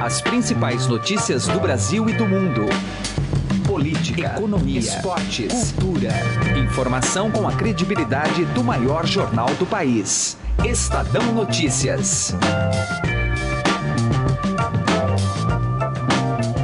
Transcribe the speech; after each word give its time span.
As 0.00 0.22
principais 0.22 0.86
notícias 0.86 1.46
do 1.46 1.60
Brasil 1.60 2.08
e 2.08 2.14
do 2.14 2.26
mundo. 2.26 2.64
Política, 3.66 4.32
economia, 4.34 4.80
esportes, 4.80 5.72
cultura. 5.72 6.10
Informação 6.58 7.30
com 7.30 7.46
a 7.46 7.52
credibilidade 7.52 8.46
do 8.46 8.64
maior 8.64 9.06
jornal 9.06 9.54
do 9.56 9.66
país. 9.66 10.38
Estadão 10.64 11.34
Notícias. 11.34 12.34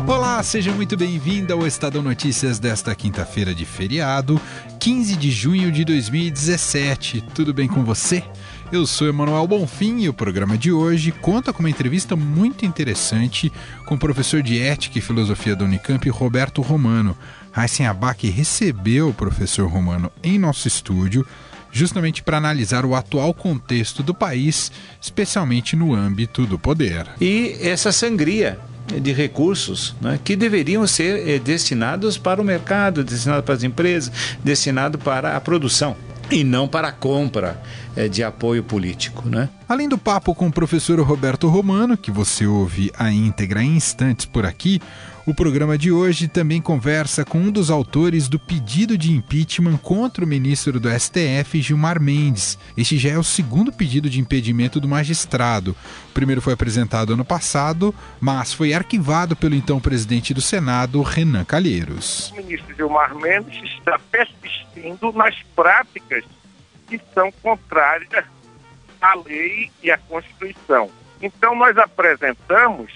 Olá, 0.06 0.42
seja 0.42 0.72
muito 0.72 0.96
bem-vindo 0.96 1.52
ao 1.52 1.66
Estadão 1.66 2.00
Notícias 2.00 2.58
desta 2.58 2.94
quinta-feira 2.94 3.54
de 3.54 3.66
feriado, 3.66 4.40
15 4.80 5.14
de 5.14 5.30
junho 5.30 5.70
de 5.70 5.84
2017. 5.84 7.20
Tudo 7.34 7.52
bem 7.52 7.68
com 7.68 7.84
você? 7.84 8.24
Eu 8.72 8.84
sou 8.84 9.06
Emanuel 9.06 9.46
Bonfim 9.46 10.00
e 10.00 10.08
o 10.08 10.12
programa 10.12 10.58
de 10.58 10.72
hoje 10.72 11.12
conta 11.12 11.52
com 11.52 11.60
uma 11.60 11.70
entrevista 11.70 12.16
muito 12.16 12.66
interessante 12.66 13.52
com 13.84 13.94
o 13.94 13.98
professor 13.98 14.42
de 14.42 14.60
Ética 14.60 14.98
e 14.98 15.00
Filosofia 15.00 15.54
da 15.54 15.64
Unicamp, 15.64 16.08
Roberto 16.10 16.60
Romano. 16.62 17.16
Heisen 17.56 17.86
Abac 17.86 18.28
recebeu 18.28 19.10
o 19.10 19.14
professor 19.14 19.68
Romano 19.68 20.10
em 20.20 20.36
nosso 20.36 20.66
estúdio 20.66 21.24
justamente 21.70 22.24
para 22.24 22.38
analisar 22.38 22.84
o 22.84 22.96
atual 22.96 23.32
contexto 23.32 24.02
do 24.02 24.12
país, 24.12 24.72
especialmente 25.00 25.76
no 25.76 25.94
âmbito 25.94 26.44
do 26.44 26.58
poder. 26.58 27.06
E 27.20 27.56
essa 27.60 27.92
sangria 27.92 28.58
de 29.00 29.12
recursos 29.12 29.94
né, 30.00 30.18
que 30.24 30.34
deveriam 30.34 30.84
ser 30.88 31.28
eh, 31.28 31.38
destinados 31.38 32.18
para 32.18 32.40
o 32.40 32.44
mercado, 32.44 33.04
destinados 33.04 33.44
para 33.44 33.54
as 33.54 33.62
empresas, 33.62 34.12
destinados 34.42 35.00
para 35.00 35.36
a 35.36 35.40
produção 35.40 35.96
e 36.30 36.42
não 36.44 36.66
para 36.66 36.88
a 36.88 36.92
compra 36.92 37.60
é, 37.94 38.08
de 38.08 38.22
apoio 38.22 38.62
político. 38.62 39.28
Né? 39.28 39.48
Além 39.68 39.88
do 39.88 39.98
papo 39.98 40.34
com 40.34 40.48
o 40.48 40.52
professor 40.52 41.00
Roberto 41.00 41.48
Romano, 41.48 41.96
que 41.96 42.10
você 42.10 42.46
ouve 42.46 42.92
a 42.98 43.10
íntegra 43.10 43.62
em 43.62 43.76
instantes 43.76 44.26
por 44.26 44.44
aqui, 44.44 44.80
o 45.26 45.34
programa 45.34 45.76
de 45.76 45.90
hoje 45.90 46.28
também 46.28 46.62
conversa 46.62 47.24
com 47.24 47.38
um 47.38 47.50
dos 47.50 47.68
autores 47.68 48.28
do 48.28 48.38
pedido 48.38 48.96
de 48.96 49.10
impeachment 49.10 49.76
contra 49.78 50.24
o 50.24 50.26
ministro 50.26 50.78
do 50.78 50.88
STF, 50.88 51.60
Gilmar 51.60 52.00
Mendes. 52.00 52.56
Este 52.76 52.96
já 52.96 53.10
é 53.10 53.18
o 53.18 53.24
segundo 53.24 53.72
pedido 53.72 54.08
de 54.08 54.20
impedimento 54.20 54.78
do 54.78 54.86
magistrado. 54.86 55.74
O 56.10 56.12
primeiro 56.14 56.40
foi 56.40 56.52
apresentado 56.52 57.14
ano 57.14 57.24
passado, 57.24 57.92
mas 58.20 58.52
foi 58.52 58.72
arquivado 58.72 59.34
pelo 59.34 59.56
então 59.56 59.80
presidente 59.80 60.32
do 60.32 60.40
Senado, 60.40 61.02
Renan 61.02 61.44
Calheiros. 61.44 62.30
O 62.30 62.36
ministro 62.36 62.72
Gilmar 62.76 63.12
Mendes 63.16 63.60
está 63.64 63.98
persistindo 63.98 65.10
nas 65.12 65.34
práticas 65.56 66.22
que 66.86 67.00
são 67.12 67.32
contrárias 67.42 68.24
à 69.02 69.16
lei 69.26 69.72
e 69.82 69.90
à 69.90 69.98
Constituição. 69.98 70.88
Então, 71.20 71.56
nós 71.56 71.76
apresentamos 71.76 72.92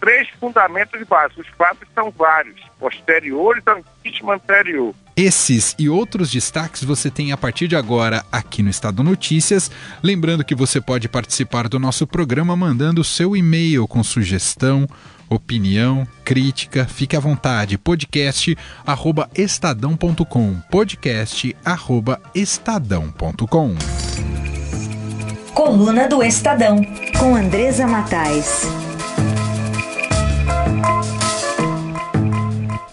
três 0.00 0.28
fundamentos 0.40 1.00
básicos. 1.06 1.46
Os 1.46 1.52
fatos 1.56 1.86
são 1.94 2.10
vários, 2.10 2.60
posteriores 2.78 3.62
ao 3.66 3.78
impeachment 3.78 4.34
anterior. 4.34 4.94
Esses 5.16 5.74
e 5.78 5.88
outros 5.88 6.30
destaques 6.30 6.82
você 6.82 7.10
tem 7.10 7.30
a 7.30 7.36
partir 7.36 7.68
de 7.68 7.76
agora 7.76 8.24
aqui 8.32 8.62
no 8.62 8.70
Estado 8.70 9.02
Notícias. 9.02 9.70
Lembrando 10.02 10.44
que 10.44 10.54
você 10.54 10.80
pode 10.80 11.08
participar 11.08 11.68
do 11.68 11.78
nosso 11.78 12.06
programa 12.06 12.56
mandando 12.56 13.04
seu 13.04 13.36
e-mail 13.36 13.86
com 13.86 14.02
sugestão, 14.02 14.88
opinião, 15.28 16.08
crítica. 16.24 16.86
Fique 16.86 17.14
à 17.14 17.20
vontade. 17.20 17.76
Podcast 17.76 18.56
arroba 18.86 19.28
estadão.com. 19.34 20.56
Podcast 20.70 21.54
arroba 21.64 22.20
estadão.com. 22.34 23.74
Coluna 25.52 26.08
do 26.08 26.22
Estadão, 26.22 26.82
com 27.18 27.34
Andresa 27.34 27.86
Matais. 27.86 28.79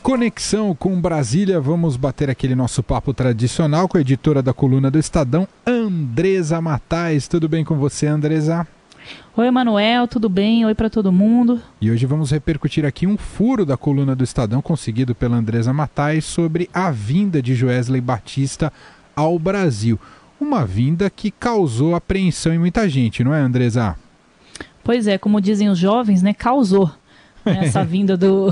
Conexão 0.08 0.74
com 0.74 1.02
Brasília, 1.02 1.60
vamos 1.60 1.98
bater 1.98 2.30
aquele 2.30 2.56
nosso 2.56 2.82
papo 2.82 3.14
tradicional 3.14 3.90
com 3.90 3.98
a 3.98 4.00
editora 4.00 4.42
da 4.42 4.54
coluna 4.54 4.90
do 4.90 4.98
Estadão, 4.98 5.46
Andresa 5.66 6.62
Matais. 6.62 7.28
Tudo 7.28 7.50
bem 7.50 7.66
com 7.66 7.76
você, 7.76 8.08
Andresa? 8.08 8.66
Oi, 9.36 9.48
Emanuel, 9.48 10.08
tudo 10.08 10.30
bem? 10.30 10.66
Oi 10.66 10.74
para 10.74 10.90
todo 10.90 11.12
mundo. 11.12 11.62
E 11.82 11.92
hoje 11.92 12.06
vamos 12.06 12.32
repercutir 12.32 12.86
aqui 12.86 13.06
um 13.06 13.18
furo 13.18 13.66
da 13.66 13.76
coluna 13.76 14.16
do 14.16 14.24
Estadão 14.24 14.62
conseguido 14.62 15.14
pela 15.14 15.36
Andresa 15.36 15.74
Matais 15.74 16.24
sobre 16.24 16.70
a 16.74 16.90
vinda 16.90 17.42
de 17.42 17.54
Joesley 17.54 18.00
Batista 18.00 18.72
ao 19.14 19.38
Brasil. 19.38 20.00
Uma 20.40 20.66
vinda 20.66 21.10
que 21.10 21.32
causou 21.32 21.96
apreensão 21.96 22.54
em 22.54 22.60
muita 22.60 22.88
gente, 22.88 23.26
não 23.26 23.34
é, 23.34 23.42
Andresa? 23.42 23.98
Pois 24.86 25.06
é, 25.06 25.18
como 25.18 25.42
dizem 25.42 25.68
os 25.68 25.78
jovens, 25.78 26.24
né? 26.24 26.34
Causou. 26.34 26.90
Essa 27.62 27.84
vinda 27.84 28.18
do, 28.18 28.52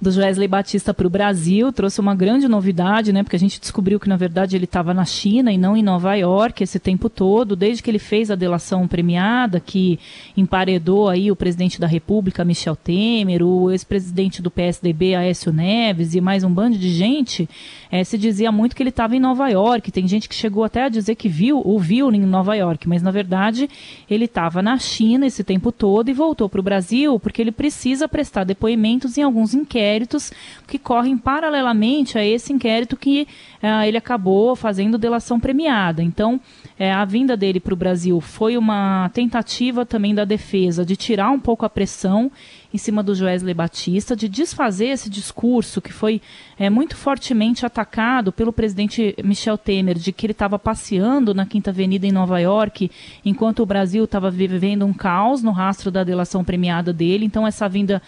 do 0.00 0.10
Wesley 0.10 0.48
Batista 0.48 0.92
para 0.92 1.06
o 1.06 1.10
Brasil 1.10 1.72
trouxe 1.72 2.00
uma 2.00 2.14
grande 2.14 2.48
novidade, 2.48 3.12
né? 3.12 3.22
Porque 3.22 3.36
a 3.36 3.38
gente 3.38 3.60
descobriu 3.60 4.00
que, 4.00 4.08
na 4.08 4.16
verdade, 4.16 4.56
ele 4.56 4.64
estava 4.64 4.92
na 4.92 5.04
China 5.04 5.52
e 5.52 5.58
não 5.58 5.76
em 5.76 5.82
Nova 5.82 6.14
York 6.14 6.62
esse 6.62 6.78
tempo 6.78 7.08
todo, 7.08 7.54
desde 7.54 7.82
que 7.82 7.90
ele 7.90 7.98
fez 7.98 8.30
a 8.30 8.34
delação 8.34 8.86
premiada, 8.88 9.60
que 9.60 9.98
emparedou 10.36 11.08
aí 11.08 11.30
o 11.30 11.36
presidente 11.36 11.80
da 11.80 11.86
República, 11.86 12.44
Michel 12.44 12.76
Temer, 12.76 13.42
o 13.42 13.70
ex-presidente 13.70 14.42
do 14.42 14.50
PSDB, 14.50 15.14
Aécio 15.14 15.52
Neves, 15.52 16.14
e 16.14 16.20
mais 16.20 16.44
um 16.44 16.52
bando 16.52 16.76
de 16.76 16.92
gente, 16.92 17.48
é, 17.92 18.02
se 18.02 18.16
dizia 18.16 18.50
muito 18.50 18.74
que 18.74 18.82
ele 18.82 18.88
estava 18.88 19.14
em 19.14 19.20
Nova 19.20 19.46
York. 19.50 19.92
Tem 19.92 20.08
gente 20.08 20.26
que 20.26 20.34
chegou 20.34 20.64
até 20.64 20.84
a 20.84 20.88
dizer 20.88 21.14
que 21.14 21.28
viu, 21.28 21.60
o 21.62 21.78
viu 21.78 22.10
em 22.10 22.20
Nova 22.20 22.54
York, 22.54 22.88
mas 22.88 23.02
na 23.02 23.10
verdade 23.10 23.68
ele 24.08 24.24
estava 24.24 24.62
na 24.62 24.78
China 24.78 25.26
esse 25.26 25.44
tempo 25.44 25.70
todo 25.70 26.08
e 26.08 26.14
voltou 26.14 26.48
para 26.48 26.58
o 26.58 26.62
Brasil 26.62 27.20
porque 27.20 27.42
ele 27.42 27.52
precisa 27.52 28.08
prestar 28.08 28.44
depoimentos 28.44 29.18
em 29.18 29.22
alguns 29.22 29.52
inquéritos 29.52 30.32
que 30.66 30.78
correm 30.78 31.18
paralelamente 31.18 32.16
a 32.16 32.24
esse 32.24 32.50
inquérito 32.50 32.96
que 32.96 33.28
uh, 33.62 33.84
ele 33.86 33.98
acabou 33.98 34.56
fazendo 34.56 34.96
delação 34.96 35.38
premiada. 35.38 36.02
Então, 36.02 36.36
uh, 36.36 36.84
a 36.96 37.04
vinda 37.04 37.36
dele 37.36 37.60
para 37.60 37.74
o 37.74 37.76
Brasil 37.76 38.18
foi 38.22 38.56
uma 38.56 39.10
tentativa 39.10 39.84
também 39.84 40.14
da 40.14 40.24
defesa 40.24 40.82
de 40.82 40.96
tirar 40.96 41.30
um 41.30 41.38
pouco 41.38 41.66
a 41.66 41.68
pressão 41.68 42.32
em 42.72 42.78
cima 42.78 43.02
do 43.02 43.14
Joesley 43.14 43.54
Batista, 43.54 44.16
de 44.16 44.28
desfazer 44.28 44.86
esse 44.86 45.10
discurso 45.10 45.80
que 45.80 45.92
foi 45.92 46.22
é, 46.58 46.70
muito 46.70 46.96
fortemente 46.96 47.66
atacado 47.66 48.32
pelo 48.32 48.52
presidente 48.52 49.14
Michel 49.22 49.58
Temer, 49.58 49.98
de 49.98 50.12
que 50.12 50.26
ele 50.26 50.32
estava 50.32 50.58
passeando 50.58 51.34
na 51.34 51.44
Quinta 51.44 51.70
Avenida 51.70 52.06
em 52.06 52.12
Nova 52.12 52.38
York, 52.38 52.90
enquanto 53.24 53.62
o 53.62 53.66
Brasil 53.66 54.04
estava 54.04 54.30
vivendo 54.30 54.86
um 54.86 54.92
caos 54.92 55.42
no 55.42 55.50
rastro 55.50 55.90
da 55.90 56.02
delação 56.04 56.42
premiada 56.42 56.92
dele. 56.92 57.24
Então, 57.24 57.46
essa 57.46 57.68
vinda 57.68 58.00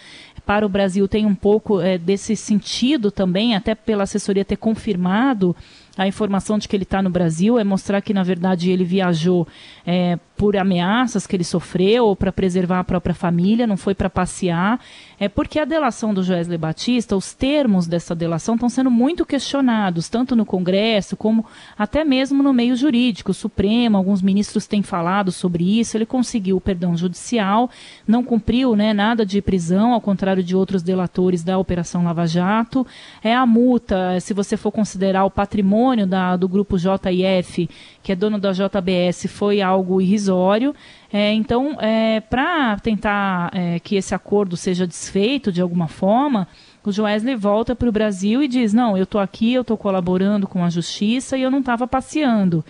para 0.45 0.65
o 0.65 0.69
Brasil 0.69 1.07
tem 1.07 1.25
um 1.25 1.35
pouco 1.35 1.81
é, 1.81 1.97
desse 1.97 2.35
sentido 2.35 3.11
também, 3.11 3.55
até 3.55 3.75
pela 3.75 4.03
assessoria 4.03 4.45
ter 4.45 4.57
confirmado 4.57 5.55
a 5.97 6.07
informação 6.07 6.57
de 6.57 6.67
que 6.67 6.75
ele 6.75 6.83
está 6.83 7.01
no 7.01 7.09
Brasil, 7.09 7.57
é 7.57 7.63
mostrar 7.63 8.01
que, 8.01 8.13
na 8.13 8.23
verdade, 8.23 8.69
ele 8.69 8.83
viajou 8.83 9.47
é, 9.85 10.19
por 10.37 10.57
ameaças 10.57 11.25
que 11.25 11.35
ele 11.35 11.43
sofreu 11.43 12.05
ou 12.05 12.15
para 12.15 12.31
preservar 12.31 12.79
a 12.79 12.83
própria 12.83 13.15
família, 13.15 13.65
não 13.65 13.77
foi 13.77 13.95
para 13.95 14.09
passear. 14.09 14.79
É 15.17 15.29
porque 15.29 15.59
a 15.59 15.65
delação 15.65 16.13
do 16.13 16.21
Joesley 16.21 16.57
Batista, 16.57 17.15
os 17.15 17.33
termos 17.33 17.87
dessa 17.87 18.13
delação 18.13 18.55
estão 18.55 18.67
sendo 18.67 18.91
muito 18.91 19.25
questionados, 19.25 20.09
tanto 20.09 20.35
no 20.35 20.45
Congresso 20.45 21.15
como 21.15 21.45
até 21.77 22.03
mesmo 22.03 22.43
no 22.43 22.51
meio 22.51 22.75
jurídico. 22.75 23.31
O 23.31 23.33
Supremo, 23.33 23.95
alguns 23.95 24.21
ministros 24.21 24.67
têm 24.67 24.83
falado 24.83 25.31
sobre 25.31 25.79
isso. 25.79 25.95
Ele 25.95 26.05
conseguiu 26.05 26.57
o 26.57 26.61
perdão 26.61 26.97
judicial, 26.97 27.69
não 28.05 28.23
cumpriu 28.23 28.75
né, 28.75 28.93
nada 28.93 29.25
de 29.25 29.41
prisão, 29.41 29.93
ao 29.93 30.01
contrário 30.01 30.43
de 30.43 30.55
outros 30.55 30.83
delatores 30.83 31.43
da 31.43 31.57
Operação 31.57 32.03
Lava 32.03 32.27
Jato. 32.27 32.85
É 33.23 33.33
a 33.33 33.45
multa, 33.45 34.19
se 34.19 34.33
você 34.33 34.57
for 34.57 34.71
considerar 34.71 35.23
o 35.23 35.31
patrimônio 35.31 36.05
da, 36.05 36.35
do 36.35 36.47
grupo 36.49 36.77
JIF, 36.77 37.69
que 38.05 38.11
é 38.11 38.15
dono 38.15 38.37
da 38.37 38.51
JBS, 38.51 39.25
foi 39.27 39.63
algo 39.63 39.99
irrisório. 39.99 40.75
É, 41.11 41.33
então, 41.33 41.75
é, 41.81 42.19
para 42.19 42.77
tentar 42.77 43.49
é, 43.51 43.79
que 43.79 43.95
esse 43.95 44.13
acordo 44.13 44.55
seja 44.55 44.85
desfeito 44.85 45.51
de 45.51 45.59
alguma 45.59 45.87
forma, 45.87 46.47
o 46.85 46.91
Joesley 46.91 47.35
volta 47.35 47.75
para 47.75 47.89
o 47.89 47.91
Brasil 47.91 48.43
e 48.43 48.47
diz: 48.47 48.73
Não, 48.73 48.95
eu 48.95 49.05
estou 49.05 49.19
aqui, 49.19 49.55
eu 49.55 49.61
estou 49.61 49.75
colaborando 49.75 50.45
com 50.45 50.63
a 50.63 50.69
justiça 50.69 51.35
e 51.35 51.41
eu 51.41 51.49
não 51.49 51.61
estava 51.61 51.87
passeando. 51.87 52.63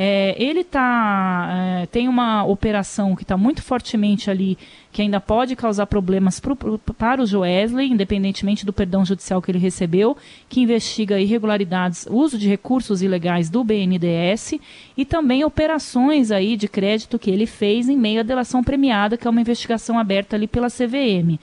É, 0.00 0.36
ele 0.38 0.62
tá, 0.62 1.48
é, 1.82 1.86
tem 1.86 2.06
uma 2.06 2.44
operação 2.44 3.16
que 3.16 3.24
está 3.24 3.36
muito 3.36 3.60
fortemente 3.60 4.30
ali, 4.30 4.56
que 4.92 5.02
ainda 5.02 5.18
pode 5.18 5.56
causar 5.56 5.86
problemas 5.86 6.38
pro, 6.38 6.54
pro, 6.54 6.78
para 6.78 7.20
o 7.20 7.26
Joesley, 7.26 7.90
independentemente 7.90 8.64
do 8.64 8.72
perdão 8.72 9.04
judicial 9.04 9.42
que 9.42 9.50
ele 9.50 9.58
recebeu, 9.58 10.16
que 10.48 10.60
investiga 10.60 11.18
irregularidades, 11.18 12.06
uso 12.08 12.38
de 12.38 12.48
recursos 12.48 13.02
ilegais 13.02 13.50
do 13.50 13.64
BNDES 13.64 14.54
e 14.96 15.04
também 15.04 15.44
operações 15.44 16.30
aí 16.30 16.56
de 16.56 16.68
crédito 16.68 17.18
que 17.18 17.30
ele 17.32 17.44
fez 17.44 17.88
em 17.88 17.96
meio 17.96 18.20
à 18.20 18.22
delação 18.22 18.62
premiada, 18.62 19.16
que 19.16 19.26
é 19.26 19.30
uma 19.30 19.40
investigação 19.40 19.98
aberta 19.98 20.36
ali 20.36 20.46
pela 20.46 20.68
CVM. 20.68 21.40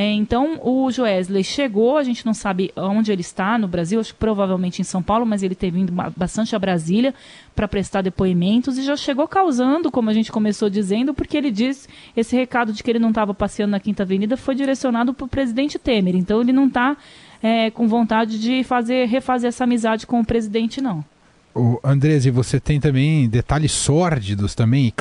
É, 0.00 0.12
então, 0.12 0.60
o 0.62 0.88
Joesley 0.92 1.42
chegou, 1.42 1.96
a 1.96 2.04
gente 2.04 2.24
não 2.24 2.32
sabe 2.32 2.70
onde 2.76 3.10
ele 3.10 3.20
está 3.20 3.58
no 3.58 3.66
Brasil, 3.66 3.98
acho 3.98 4.12
que 4.12 4.20
provavelmente 4.20 4.80
em 4.80 4.84
São 4.84 5.02
Paulo, 5.02 5.26
mas 5.26 5.42
ele 5.42 5.56
teve 5.56 5.76
vindo 5.76 5.92
bastante 6.16 6.54
a 6.54 6.58
Brasília 6.60 7.12
para 7.52 7.66
prestar 7.66 8.02
depoimentos 8.02 8.78
e 8.78 8.84
já 8.84 8.96
chegou 8.96 9.26
causando, 9.26 9.90
como 9.90 10.08
a 10.08 10.12
gente 10.12 10.30
começou 10.30 10.70
dizendo, 10.70 11.12
porque 11.12 11.36
ele 11.36 11.50
disse 11.50 11.88
esse 12.16 12.36
recado 12.36 12.72
de 12.72 12.80
que 12.80 12.88
ele 12.88 13.00
não 13.00 13.08
estava 13.08 13.34
passeando 13.34 13.72
na 13.72 13.80
Quinta 13.80 14.04
Avenida 14.04 14.36
foi 14.36 14.54
direcionado 14.54 15.12
para 15.12 15.24
o 15.24 15.28
presidente 15.28 15.80
Temer. 15.80 16.14
Então, 16.14 16.40
ele 16.42 16.52
não 16.52 16.68
está 16.68 16.96
é, 17.42 17.68
com 17.72 17.88
vontade 17.88 18.38
de 18.38 18.62
fazer 18.62 19.08
refazer 19.08 19.48
essa 19.48 19.64
amizade 19.64 20.06
com 20.06 20.20
o 20.20 20.24
presidente, 20.24 20.80
não. 20.80 21.04
O 21.52 21.80
Andrés, 21.82 22.24
e 22.24 22.30
você 22.30 22.60
tem 22.60 22.78
também 22.78 23.28
detalhes 23.28 23.72
sórdidos 23.72 24.54
também, 24.54 24.92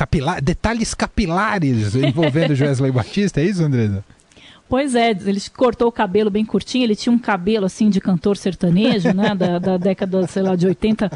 detalhes 0.41 0.95
capilares 0.95 1.93
envolvendo 1.93 2.55
Joesley 2.55 2.91
Batista, 2.91 3.39
é 3.39 3.43
isso, 3.43 3.63
Andresa? 3.63 4.03
Pois 4.69 4.95
é, 4.95 5.11
ele 5.11 5.39
cortou 5.55 5.87
o 5.87 5.91
cabelo 5.91 6.29
bem 6.29 6.43
curtinho, 6.43 6.83
ele 6.83 6.95
tinha 6.95 7.13
um 7.13 7.17
cabelo 7.17 7.65
assim 7.65 7.89
de 7.89 8.01
cantor 8.01 8.35
sertanejo, 8.35 9.13
né, 9.13 9.33
da, 9.33 9.59
da 9.59 9.77
década, 9.77 10.27
sei 10.27 10.43
lá, 10.43 10.55
de 10.57 10.67
80, 10.67 11.09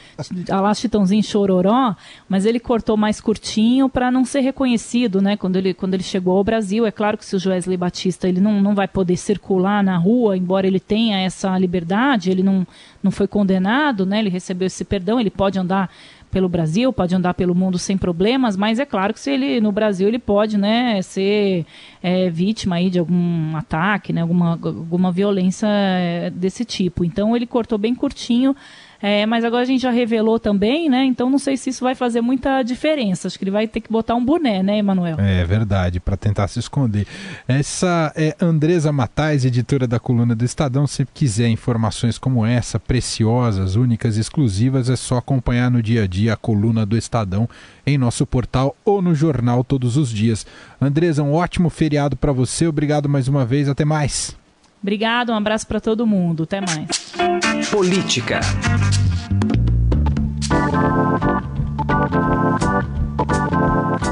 a 0.49 0.61
lá 0.61 0.73
Chitãozinho 0.73 1.21
Chororó, 1.21 1.93
mas 2.29 2.45
ele 2.45 2.61
cortou 2.61 2.95
mais 2.95 3.19
curtinho 3.19 3.89
para 3.89 4.09
não 4.09 4.23
ser 4.23 4.39
reconhecido, 4.39 5.21
né, 5.21 5.35
quando 5.35 5.57
ele, 5.57 5.73
quando 5.73 5.93
ele 5.95 6.03
chegou 6.03 6.37
ao 6.37 6.43
Brasil. 6.43 6.85
É 6.85 6.91
claro 6.91 7.17
que 7.17 7.25
se 7.25 7.35
o 7.35 7.39
Joesley 7.39 7.75
Batista, 7.75 8.27
ele 8.27 8.39
não, 8.39 8.61
não 8.61 8.73
vai 8.73 8.87
poder 8.87 9.17
circular 9.17 9.83
na 9.83 9.97
rua, 9.97 10.37
embora 10.37 10.65
ele 10.65 10.79
tenha 10.79 11.19
essa 11.19 11.57
liberdade, 11.57 12.31
ele 12.31 12.43
não, 12.43 12.65
não 13.03 13.11
foi 13.11 13.27
condenado, 13.27 14.05
né, 14.05 14.19
ele 14.19 14.29
recebeu 14.29 14.67
esse 14.67 14.85
perdão, 14.85 15.19
ele 15.19 15.29
pode 15.29 15.59
andar 15.59 15.89
pelo 16.31 16.49
Brasil, 16.49 16.91
pode 16.91 17.13
andar 17.13 17.33
pelo 17.33 17.53
mundo 17.53 17.77
sem 17.77 17.97
problemas, 17.97 18.55
mas 18.55 18.79
é 18.79 18.85
claro 18.85 19.13
que 19.13 19.19
se 19.19 19.29
ele 19.29 19.61
no 19.61 19.71
Brasil 19.71 20.07
ele 20.07 20.17
pode, 20.17 20.57
né, 20.57 21.01
ser 21.01 21.65
é, 22.01 22.29
vítima 22.29 22.77
aí 22.77 22.89
de 22.89 22.97
algum 22.97 23.55
ataque, 23.55 24.13
né, 24.13 24.21
alguma, 24.21 24.51
alguma 24.51 25.11
violência 25.11 25.67
é, 25.67 26.29
desse 26.29 26.65
tipo. 26.65 27.03
Então 27.03 27.35
ele 27.35 27.45
cortou 27.45 27.77
bem 27.77 27.93
curtinho 27.93 28.55
é, 29.01 29.25
mas 29.25 29.43
agora 29.43 29.63
a 29.63 29.65
gente 29.65 29.81
já 29.81 29.91
revelou 29.91 30.39
também, 30.39 30.89
né? 30.89 31.03
Então 31.05 31.29
não 31.29 31.39
sei 31.39 31.57
se 31.57 31.69
isso 31.71 31.83
vai 31.83 31.95
fazer 31.95 32.21
muita 32.21 32.61
diferença. 32.61 33.27
Acho 33.27 33.37
que 33.37 33.43
ele 33.43 33.51
vai 33.51 33.67
ter 33.67 33.81
que 33.81 33.91
botar 33.91 34.15
um 34.15 34.23
boné, 34.23 34.61
né, 34.61 34.77
Emanuel? 34.77 35.17
É 35.19 35.43
verdade, 35.43 35.99
para 35.99 36.15
tentar 36.15 36.47
se 36.47 36.59
esconder. 36.59 37.07
Essa 37.47 38.13
é 38.15 38.35
Andresa 38.39 38.91
Matais, 38.91 39.43
editora 39.43 39.87
da 39.87 39.99
coluna 39.99 40.35
do 40.35 40.45
Estadão. 40.45 40.85
Se 40.85 41.05
quiser 41.13 41.49
informações 41.49 42.17
como 42.17 42.45
essa, 42.45 42.79
preciosas, 42.79 43.75
únicas, 43.75 44.17
exclusivas, 44.17 44.89
é 44.89 44.95
só 44.95 45.17
acompanhar 45.17 45.71
no 45.71 45.81
dia 45.81 46.03
a 46.03 46.07
dia 46.07 46.33
a 46.33 46.37
coluna 46.37 46.85
do 46.85 46.97
Estadão 46.97 47.49
em 47.85 47.97
nosso 47.97 48.25
portal 48.25 48.75
ou 48.85 49.01
no 49.01 49.15
jornal 49.15 49.63
todos 49.63 49.97
os 49.97 50.09
dias. 50.09 50.45
Andresa, 50.79 51.23
um 51.23 51.33
ótimo 51.33 51.69
feriado 51.69 52.15
para 52.15 52.31
você. 52.31 52.67
Obrigado 52.67 53.09
mais 53.09 53.27
uma 53.27 53.45
vez. 53.45 53.67
Até 53.67 53.83
mais. 53.83 54.40
Obrigado, 54.81 55.31
um 55.31 55.35
abraço 55.35 55.67
para 55.67 55.79
todo 55.79 56.07
mundo. 56.07 56.43
Até 56.43 56.59
mais. 56.59 57.13
Política. 57.69 58.39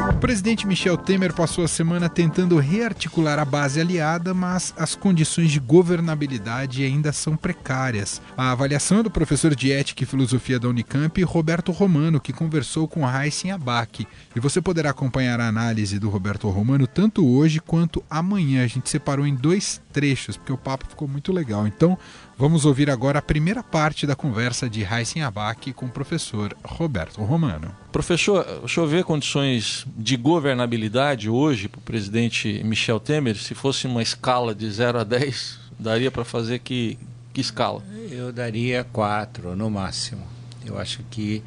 O 0.10 0.20
presidente 0.20 0.68
Michel 0.68 0.98
Temer 0.98 1.34
passou 1.34 1.64
a 1.64 1.68
semana 1.68 2.10
tentando 2.10 2.58
rearticular 2.58 3.40
a 3.40 3.46
base 3.46 3.80
aliada, 3.80 4.34
mas 4.34 4.74
as 4.78 4.94
condições 4.94 5.50
de 5.50 5.60
governabilidade 5.60 6.84
ainda 6.84 7.12
são 7.12 7.36
precárias. 7.36 8.22
A 8.38 8.52
avaliação 8.52 9.00
é 9.00 9.04
do 9.04 9.10
professor 9.10 9.56
de 9.56 9.72
Ética 9.72 10.04
e 10.04 10.06
Filosofia 10.06 10.60
da 10.60 10.68
Unicamp, 10.68 11.24
Roberto 11.24 11.72
Romano, 11.72 12.20
que 12.20 12.34
conversou 12.34 12.88
com 12.88 13.06
Raíssen 13.06 13.52
Abac. 13.52 14.06
E 14.36 14.40
você 14.40 14.62
poderá 14.62 14.92
acompanhar 14.92 15.40
a 15.40 15.48
análise 15.48 15.98
do 15.98 16.10
Roberto 16.10 16.50
Romano 16.50 16.86
tanto 16.86 17.26
hoje 17.26 17.60
quanto 17.60 18.04
amanhã. 18.10 18.64
A 18.64 18.68
gente 18.68 18.90
separou 18.90 19.26
em 19.26 19.34
dois 19.34 19.82
trechos, 19.92 20.38
porque 20.38 20.54
o 20.54 20.58
papo 20.58 20.86
ficou 20.88 21.08
muito 21.08 21.32
legal. 21.32 21.68
Então, 21.68 21.98
vamos 22.38 22.66
ouvir 22.66 22.90
agora 22.90 23.20
a 23.20 23.22
primeira 23.22 23.64
parte 23.64 24.06
da 24.06 24.16
conversa 24.16 24.70
de 24.70 24.84
Raíssen 24.84 25.24
Abac 25.24 25.74
com 25.74 25.86
o 25.86 25.90
professor 25.90 26.56
Roberto 26.64 27.22
Romano. 27.22 27.76
Professor, 27.92 28.46
deixa 28.60 28.80
eu 28.80 28.88
ver 28.88 29.04
condições 29.04 29.86
de 29.98 30.16
governabilidade 30.16 31.30
hoje 31.30 31.68
para 31.68 31.80
o 31.80 31.82
presidente 31.82 32.62
Michel 32.64 33.00
Temer. 33.00 33.36
Se 33.36 33.56
fosse 33.56 33.88
uma 33.88 34.02
escala 34.02 34.54
de 34.54 34.70
0 34.70 35.00
a 35.00 35.04
10, 35.04 35.60
daria 35.80 36.12
para 36.12 36.24
fazer 36.24 36.60
que, 36.60 36.98
que 37.34 37.42
escala? 37.42 37.84
Eu 38.12 38.32
daria 38.32 38.84
4 38.84 39.56
no 39.56 39.70
máximo. 39.70 40.26
Eu 40.66 40.78
acho 40.78 41.04
que 41.10 41.42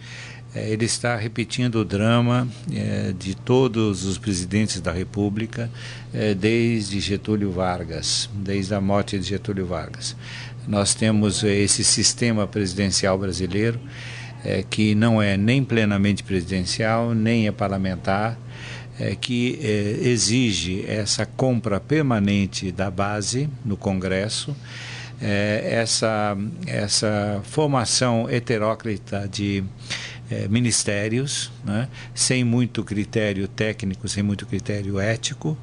ele 0.54 0.84
está 0.84 1.16
repetindo 1.16 1.76
o 1.76 1.84
drama 1.84 2.46
é, 2.70 3.14
de 3.19 3.34
todos 3.34 4.04
os 4.04 4.19
presidentes 4.19 4.81
da 4.81 4.93
República 4.93 5.70
é, 6.12 6.34
desde 6.34 7.00
Getúlio 7.00 7.50
Vargas, 7.50 8.28
desde 8.34 8.75
a 8.75 8.81
morte 8.81 9.19
de 9.19 9.26
Getúlio 9.26 9.66
Vargas. 9.66 10.14
Nós 10.69 10.94
temos 10.94 11.43
esse 11.43 11.82
sistema 11.82 12.46
presidencial 12.46 13.19
brasileiro 13.19 13.81
que 14.70 14.93
não 14.93 15.22
é 15.22 15.37
nem 15.37 15.62
plenamente 15.62 16.25
presidencial, 16.25 17.14
nem 17.14 17.46
é 17.46 17.52
parlamentar, 17.52 18.37
que 19.20 19.56
exige 20.02 20.84
essa 20.87 21.25
compra 21.25 21.78
permanente 21.78 22.72
da 22.72 22.90
base 22.90 23.49
no 23.64 23.76
Congresso. 23.76 24.54
essa, 25.20 26.37
essa 26.66 27.40
formação 27.44 28.28
heteróclita 28.28 29.28
de 29.28 29.62
é, 30.31 30.49
ministérios, 30.49 31.51
né, 31.65 31.89
sem 32.15 32.45
muito 32.45 32.83
critério 32.85 33.47
técnico, 33.49 34.09
sem 34.09 34.23
muito 34.23 34.47
critério 34.47 34.99
ético, 34.99 35.57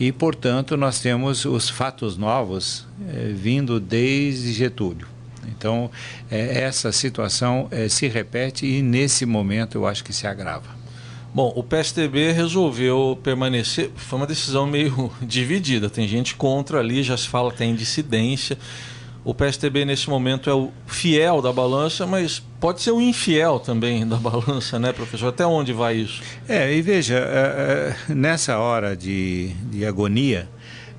e, 0.00 0.10
portanto, 0.10 0.76
nós 0.76 1.00
temos 1.00 1.44
os 1.44 1.68
fatos 1.68 2.16
novos 2.16 2.86
é, 3.08 3.32
vindo 3.32 3.78
desde 3.78 4.52
Getúlio. 4.52 5.06
Então, 5.46 5.90
é, 6.30 6.62
essa 6.62 6.90
situação 6.92 7.68
é, 7.70 7.88
se 7.88 8.08
repete 8.08 8.66
e, 8.66 8.82
nesse 8.82 9.26
momento, 9.26 9.76
eu 9.76 9.86
acho 9.86 10.02
que 10.02 10.12
se 10.12 10.26
agrava. 10.26 10.82
Bom, 11.34 11.52
o 11.56 11.62
PSDB 11.62 12.32
resolveu 12.32 13.18
permanecer. 13.22 13.90
Foi 13.96 14.18
uma 14.18 14.26
decisão 14.26 14.66
meio 14.66 15.10
dividida. 15.22 15.88
Tem 15.88 16.06
gente 16.06 16.34
contra 16.34 16.78
ali, 16.78 17.02
já 17.02 17.16
se 17.16 17.28
fala 17.28 17.50
tem 17.50 17.74
dissidência. 17.74 18.58
O 19.24 19.32
PSTB 19.32 19.84
nesse 19.84 20.10
momento 20.10 20.50
é 20.50 20.54
o 20.54 20.70
fiel 20.86 21.40
da 21.40 21.52
balança, 21.52 22.06
mas 22.06 22.42
pode 22.62 22.80
ser 22.80 22.92
o 22.92 23.00
infiel 23.00 23.58
também 23.58 24.06
da 24.06 24.16
balança, 24.16 24.78
né, 24.78 24.92
professor? 24.92 25.30
Até 25.30 25.44
onde 25.44 25.72
vai 25.72 25.96
isso? 25.96 26.22
É, 26.48 26.72
e 26.72 26.80
veja, 26.80 27.16
é, 27.16 27.18
é, 28.08 28.14
nessa 28.14 28.56
hora 28.58 28.96
de, 28.96 29.48
de 29.64 29.84
agonia, 29.84 30.48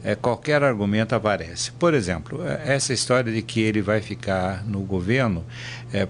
é, 0.03 0.13
qualquer 0.13 0.61
argumento 0.61 1.15
aparece. 1.15 1.71
Por 1.71 1.93
exemplo, 1.93 2.43
essa 2.65 2.91
história 2.91 3.31
de 3.31 3.41
que 3.41 3.61
ele 3.61 3.81
vai 3.81 4.01
ficar 4.01 4.65
no 4.65 4.81
governo 4.81 5.45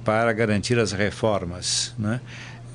para 0.03 0.33
garantir 0.33 0.79
as 0.79 0.91
reformas, 0.91 1.93
né? 1.99 2.19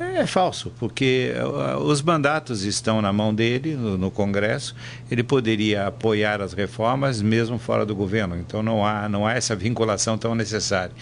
É 0.01 0.27
falso, 0.27 0.73
porque 0.79 1.33
uh, 1.37 1.79
os 1.79 2.01
mandatos 2.01 2.63
estão 2.63 3.03
na 3.03 3.13
mão 3.13 3.35
dele, 3.35 3.75
no, 3.75 4.11
Congresso. 4.11 4.75
Ele 5.11 5.25
poderia 5.25 5.89
apoiar 5.89 6.41
as 6.41 6.53
reformas 6.53 7.21
mesmo 7.21 7.59
fora 7.59 7.85
do 7.85 7.97
governo. 7.97 8.37
Então 8.37 8.63
não 8.63 8.87
há, 8.87 9.09
não 9.09 9.27
há 9.27 9.35
essa 9.35 9.57
vinculação 9.57 10.17
tão 10.17 10.37
necessária. 10.37 10.93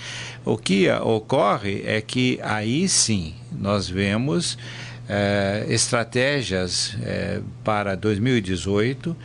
O 0.45 0.57
que 0.57 0.89
uh, 0.89 1.07
ocorre 1.07 1.83
é 1.85 2.01
que 2.01 2.39
aí 2.43 2.89
sim 2.89 3.35
nós 3.53 3.89
vemos 3.89 4.57
estratégias 5.69 6.99
para 7.63 7.95
2018 7.95 9.17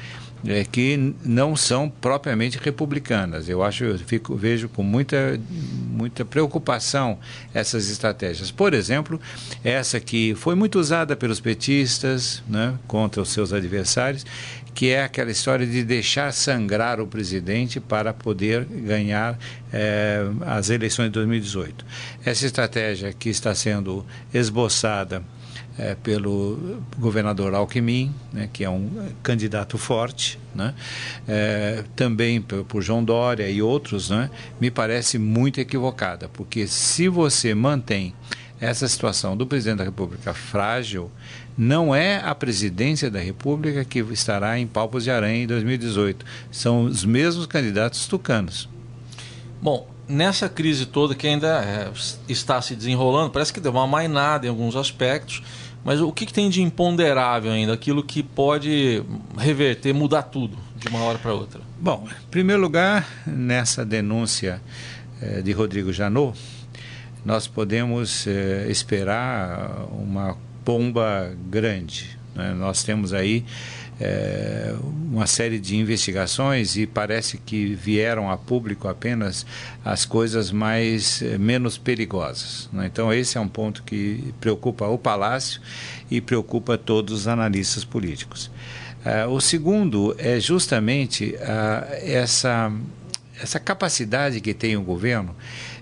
é, 0.45 0.63
que 0.63 1.13
não 1.23 1.55
são 1.55 1.89
propriamente 1.89 2.57
republicanas. 2.57 3.47
Eu 3.47 3.63
acho, 3.63 3.83
eu 3.83 3.97
fico, 3.99 4.35
vejo 4.35 4.67
com 4.69 4.83
muita, 4.83 5.39
muita 5.89 6.25
preocupação 6.25 7.19
essas 7.53 7.89
estratégias. 7.89 8.51
Por 8.51 8.73
exemplo, 8.73 9.19
essa 9.63 9.99
que 9.99 10.33
foi 10.35 10.55
muito 10.55 10.79
usada 10.79 11.15
pelos 11.15 11.39
petistas 11.39 12.43
né, 12.47 12.73
contra 12.87 13.21
os 13.21 13.29
seus 13.29 13.53
adversários, 13.53 14.25
que 14.73 14.89
é 14.89 15.03
aquela 15.03 15.31
história 15.31 15.67
de 15.67 15.83
deixar 15.83 16.31
sangrar 16.33 16.99
o 16.99 17.07
presidente 17.07 17.79
para 17.79 18.13
poder 18.13 18.65
ganhar 18.65 19.37
é, 19.71 20.21
as 20.41 20.69
eleições 20.69 21.07
de 21.07 21.11
2018. 21.11 21.85
Essa 22.25 22.45
estratégia 22.45 23.13
que 23.13 23.29
está 23.29 23.53
sendo 23.53 24.05
esboçada 24.33 25.23
é, 25.81 25.95
pelo 25.95 26.79
governador 26.99 27.55
Alckmin, 27.55 28.13
né, 28.31 28.47
que 28.53 28.63
é 28.63 28.69
um 28.69 28.87
candidato 29.23 29.79
forte, 29.79 30.37
né, 30.53 30.75
é, 31.27 31.83
também 31.95 32.39
por 32.39 32.83
João 32.83 33.03
Dória 33.03 33.49
e 33.49 33.63
outros, 33.63 34.11
né, 34.11 34.29
me 34.59 34.69
parece 34.69 35.17
muito 35.17 35.59
equivocada, 35.59 36.29
porque 36.29 36.67
se 36.67 37.07
você 37.07 37.55
mantém 37.55 38.13
essa 38.59 38.87
situação 38.87 39.35
do 39.35 39.47
presidente 39.47 39.79
da 39.79 39.83
República 39.83 40.35
frágil, 40.35 41.09
não 41.57 41.95
é 41.95 42.17
a 42.17 42.35
presidência 42.35 43.09
da 43.09 43.19
República 43.19 43.83
que 43.83 43.99
estará 44.11 44.59
em 44.59 44.67
palpos 44.67 45.03
de 45.03 45.09
aranha 45.09 45.43
em 45.43 45.47
2018. 45.47 46.23
São 46.51 46.83
os 46.83 47.03
mesmos 47.03 47.47
candidatos 47.47 48.05
tucanos. 48.05 48.69
Bom, 49.59 49.89
nessa 50.07 50.47
crise 50.47 50.85
toda 50.85 51.15
que 51.15 51.27
ainda 51.27 51.63
é, 51.63 51.91
está 52.29 52.61
se 52.61 52.75
desenrolando, 52.75 53.31
parece 53.31 53.51
que 53.51 53.59
deu 53.59 53.71
uma 53.71 53.87
mainada 53.87 54.45
em 54.45 54.49
alguns 54.49 54.75
aspectos 54.75 55.41
Mas 55.83 55.99
o 55.99 56.11
que, 56.11 56.25
que 56.25 56.33
tem 56.33 56.49
de 56.49 56.61
imponderável 56.61 57.51
ainda? 57.51 57.73
Aquilo 57.73 58.03
que 58.03 58.21
pode 58.21 59.03
reverter, 59.37 59.93
mudar 59.93 60.23
tudo 60.23 60.57
de 60.75 60.87
uma 60.87 60.99
hora 61.03 61.17
para 61.17 61.33
outra? 61.33 61.61
Bom, 61.79 62.07
em 62.07 62.29
primeiro 62.29 62.61
lugar, 62.61 63.07
nessa 63.25 63.83
denúncia 63.83 64.61
eh, 65.21 65.41
de 65.41 65.51
Rodrigo 65.51 65.91
Janot, 65.91 66.37
nós 67.25 67.47
podemos 67.47 68.25
eh, 68.27 68.67
esperar 68.69 69.85
uma 69.91 70.37
bomba 70.63 71.35
grande. 71.49 72.17
Né? 72.35 72.53
Nós 72.53 72.83
temos 72.83 73.13
aí 73.13 73.45
é, 74.03 74.73
uma 75.11 75.27
série 75.27 75.59
de 75.59 75.75
investigações 75.75 76.75
e 76.75 76.87
parece 76.87 77.37
que 77.37 77.75
vieram 77.75 78.31
a 78.31 78.35
público 78.35 78.87
apenas 78.87 79.45
as 79.85 80.05
coisas 80.05 80.51
mais 80.51 81.21
é, 81.21 81.37
menos 81.37 81.77
perigosas. 81.77 82.67
Né? 82.73 82.87
Então 82.91 83.13
esse 83.13 83.37
é 83.37 83.41
um 83.41 83.47
ponto 83.47 83.83
que 83.83 84.33
preocupa 84.41 84.87
o 84.87 84.97
Palácio 84.97 85.61
e 86.09 86.19
preocupa 86.19 86.79
todos 86.79 87.13
os 87.13 87.27
analistas 87.27 87.85
políticos. 87.85 88.49
É, 89.05 89.25
o 89.27 89.39
segundo 89.39 90.15
é 90.17 90.39
justamente 90.39 91.35
essa 92.03 92.71
essa 93.41 93.59
capacidade 93.59 94.39
que 94.39 94.53
tem 94.53 94.77
o 94.77 94.81
governo 94.83 95.35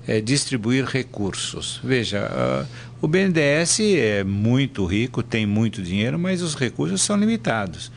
é 0.09 0.19
distribuir 0.19 0.85
recursos. 0.85 1.79
Veja, 1.83 2.27
uh, 2.27 2.67
o 2.99 3.07
BNDES 3.07 3.79
é 3.95 4.23
muito 4.23 4.83
rico, 4.83 5.21
tem 5.21 5.45
muito 5.45 5.83
dinheiro, 5.83 6.17
mas 6.17 6.41
os 6.41 6.55
recursos 6.55 6.99
são 6.99 7.15
limitados. 7.15 7.91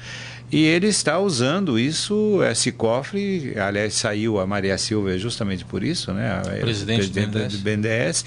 E 0.53 0.63
ele 0.63 0.89
está 0.89 1.19
usando 1.19 1.79
isso, 1.79 2.41
esse 2.45 2.71
cofre, 2.71 3.55
aliás, 3.59 3.95
saiu 3.95 4.39
a 4.39 4.47
Maria 4.47 4.77
Silva 4.77 5.17
justamente 5.17 5.65
por 5.65 5.83
isso, 5.83 6.13
né? 6.13 6.43
Presidente, 6.61 7.09
presidente 7.11 7.57
do 7.57 7.63
BNDES. 7.63 8.27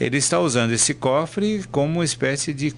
Ele 0.00 0.16
está 0.16 0.40
usando 0.40 0.72
esse 0.72 0.94
cofre 0.94 1.62
como 1.70 1.96
uma 1.96 2.04
espécie 2.06 2.54
de 2.54 2.74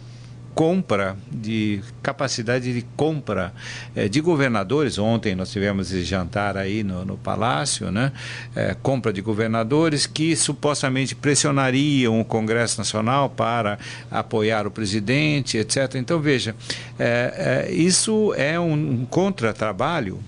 compra, 0.58 1.16
de 1.30 1.80
capacidade 2.02 2.74
de 2.74 2.82
compra 2.96 3.54
é, 3.94 4.08
de 4.08 4.20
governadores. 4.20 4.98
Ontem 4.98 5.36
nós 5.36 5.52
tivemos 5.52 5.92
esse 5.92 6.02
jantar 6.02 6.56
aí 6.56 6.82
no, 6.82 7.04
no 7.04 7.16
Palácio, 7.16 7.92
né? 7.92 8.10
É, 8.56 8.74
compra 8.82 9.12
de 9.12 9.20
governadores 9.20 10.04
que 10.04 10.34
supostamente 10.34 11.14
pressionariam 11.14 12.20
o 12.20 12.24
Congresso 12.24 12.76
Nacional 12.76 13.30
para 13.30 13.78
apoiar 14.10 14.66
o 14.66 14.70
presidente, 14.72 15.56
etc. 15.56 15.94
Então, 15.94 16.20
veja, 16.20 16.56
é, 16.98 17.68
isso 17.70 18.34
é 18.36 18.58
um, 18.58 18.72
um 18.72 19.06
contratrabalho 19.06 20.18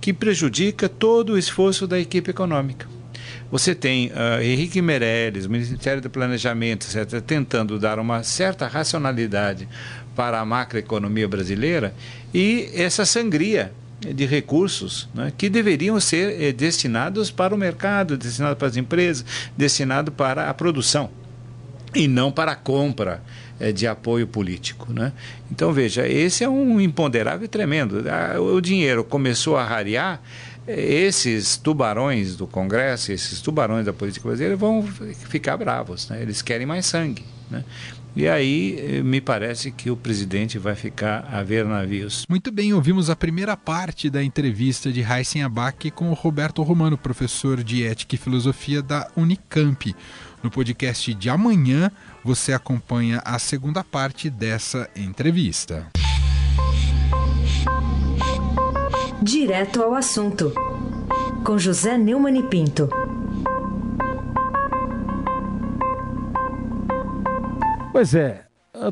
que 0.00 0.12
prejudica 0.12 0.88
todo 0.88 1.34
o 1.34 1.38
esforço 1.38 1.86
da 1.86 1.96
equipe 1.96 2.28
econômica. 2.28 2.88
Você 3.50 3.74
tem 3.74 4.08
uh, 4.08 4.40
Henrique 4.40 4.80
Meirelles, 4.80 5.46
Ministério 5.46 6.00
do 6.00 6.08
Planejamento, 6.08 6.86
etc., 6.86 7.20
tentando 7.20 7.78
dar 7.78 7.98
uma 7.98 8.22
certa 8.22 8.66
racionalidade 8.68 9.68
para 10.14 10.38
a 10.40 10.44
macroeconomia 10.44 11.26
brasileira 11.26 11.94
e 12.32 12.70
essa 12.74 13.04
sangria 13.04 13.72
de 14.00 14.24
recursos 14.24 15.08
né, 15.14 15.32
que 15.36 15.48
deveriam 15.48 16.00
ser 16.00 16.40
eh, 16.40 16.52
destinados 16.52 17.30
para 17.30 17.54
o 17.54 17.58
mercado, 17.58 18.16
destinados 18.16 18.56
para 18.56 18.68
as 18.68 18.76
empresas, 18.76 19.24
destinados 19.56 20.14
para 20.14 20.48
a 20.48 20.54
produção 20.54 21.10
e 21.94 22.08
não 22.08 22.32
para 22.32 22.52
a 22.52 22.56
compra 22.56 23.22
eh, 23.58 23.72
de 23.72 23.86
apoio 23.86 24.26
político. 24.26 24.92
Né? 24.92 25.12
Então, 25.50 25.72
veja, 25.72 26.08
esse 26.08 26.42
é 26.42 26.48
um 26.48 26.80
imponderável 26.80 27.46
tremendo. 27.46 28.04
Ah, 28.08 28.40
o 28.40 28.60
dinheiro 28.60 29.04
começou 29.04 29.56
a 29.56 29.64
rarear 29.64 30.20
esses 30.66 31.56
tubarões 31.56 32.36
do 32.36 32.46
Congresso, 32.46 33.12
esses 33.12 33.40
tubarões 33.40 33.86
da 33.86 33.92
política 33.92 34.26
brasileira 34.26 34.56
vão 34.56 34.82
ficar 34.82 35.56
bravos, 35.56 36.08
né? 36.08 36.22
eles 36.22 36.42
querem 36.42 36.66
mais 36.66 36.86
sangue. 36.86 37.24
Né? 37.50 37.64
E 38.14 38.26
aí 38.26 38.76
eh, 38.78 39.02
me 39.02 39.20
parece 39.20 39.70
que 39.70 39.90
o 39.90 39.96
presidente 39.96 40.58
vai 40.58 40.74
ficar 40.74 41.28
a 41.32 41.42
ver 41.42 41.64
navios. 41.64 42.24
Muito 42.28 42.50
bem, 42.50 42.72
ouvimos 42.72 43.08
a 43.08 43.14
primeira 43.14 43.56
parte 43.56 44.10
da 44.10 44.22
entrevista 44.22 44.90
de 44.90 45.00
Heisen 45.00 45.44
Abac 45.44 45.90
com 45.92 46.10
o 46.10 46.14
Roberto 46.14 46.62
Romano, 46.62 46.98
professor 46.98 47.62
de 47.62 47.84
Ética 47.84 48.16
e 48.16 48.18
Filosofia 48.18 48.82
da 48.82 49.08
Unicamp. 49.16 49.94
No 50.42 50.50
podcast 50.50 51.14
de 51.14 51.28
amanhã, 51.28 51.90
você 52.24 52.52
acompanha 52.52 53.22
a 53.24 53.38
segunda 53.38 53.84
parte 53.84 54.28
dessa 54.28 54.88
entrevista. 54.96 55.86
Direto 59.22 59.82
ao 59.82 59.94
assunto, 59.94 60.50
com 61.44 61.58
José 61.58 61.98
Neumann 61.98 62.38
e 62.38 62.42
Pinto. 62.42 62.88
Pois 67.92 68.14
é, 68.14 68.46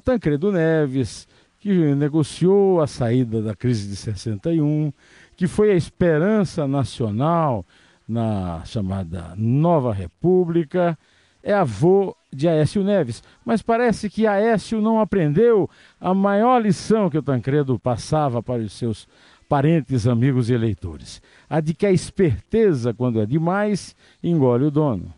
Tancredo 0.04 0.52
Neves, 0.52 1.26
que 1.58 1.94
negociou 1.94 2.82
a 2.82 2.86
saída 2.86 3.40
da 3.40 3.56
crise 3.56 3.88
de 3.88 3.96
61, 3.96 4.92
que 5.34 5.46
foi 5.46 5.70
a 5.70 5.76
esperança 5.76 6.68
nacional 6.68 7.64
na 8.06 8.62
chamada 8.66 9.32
Nova 9.34 9.94
República, 9.94 10.98
é 11.42 11.54
avô 11.54 12.14
de 12.30 12.46
Aécio 12.46 12.84
Neves. 12.84 13.22
Mas 13.46 13.62
parece 13.62 14.10
que 14.10 14.26
Aécio 14.26 14.80
não 14.82 15.00
aprendeu 15.00 15.70
a 15.98 16.12
maior 16.12 16.60
lição 16.60 17.08
que 17.08 17.16
o 17.16 17.22
Tancredo 17.22 17.78
passava 17.78 18.42
para 18.42 18.60
os 18.60 18.74
seus 18.74 19.08
parentes, 19.48 20.06
amigos 20.06 20.50
e 20.50 20.54
eleitores. 20.54 21.22
A 21.48 21.60
de 21.60 21.74
que 21.74 21.86
a 21.86 21.92
esperteza, 21.92 22.92
quando 22.92 23.20
é 23.20 23.26
demais, 23.26 23.96
engole 24.22 24.66
o 24.66 24.70
dono. 24.70 25.12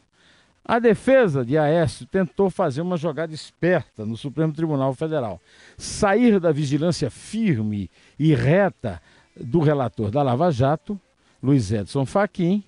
A 0.64 0.78
defesa 0.78 1.44
de 1.44 1.58
Aécio 1.58 2.06
tentou 2.06 2.48
fazer 2.48 2.80
uma 2.80 2.96
jogada 2.96 3.34
esperta 3.34 4.06
no 4.06 4.16
Supremo 4.16 4.52
Tribunal 4.52 4.94
Federal. 4.94 5.40
Sair 5.76 6.38
da 6.38 6.52
vigilância 6.52 7.10
firme 7.10 7.90
e 8.18 8.34
reta 8.34 9.02
do 9.36 9.58
relator 9.58 10.10
da 10.10 10.22
Lava 10.22 10.50
Jato, 10.52 11.00
Luiz 11.42 11.72
Edson 11.72 12.06
Fachin, 12.06 12.62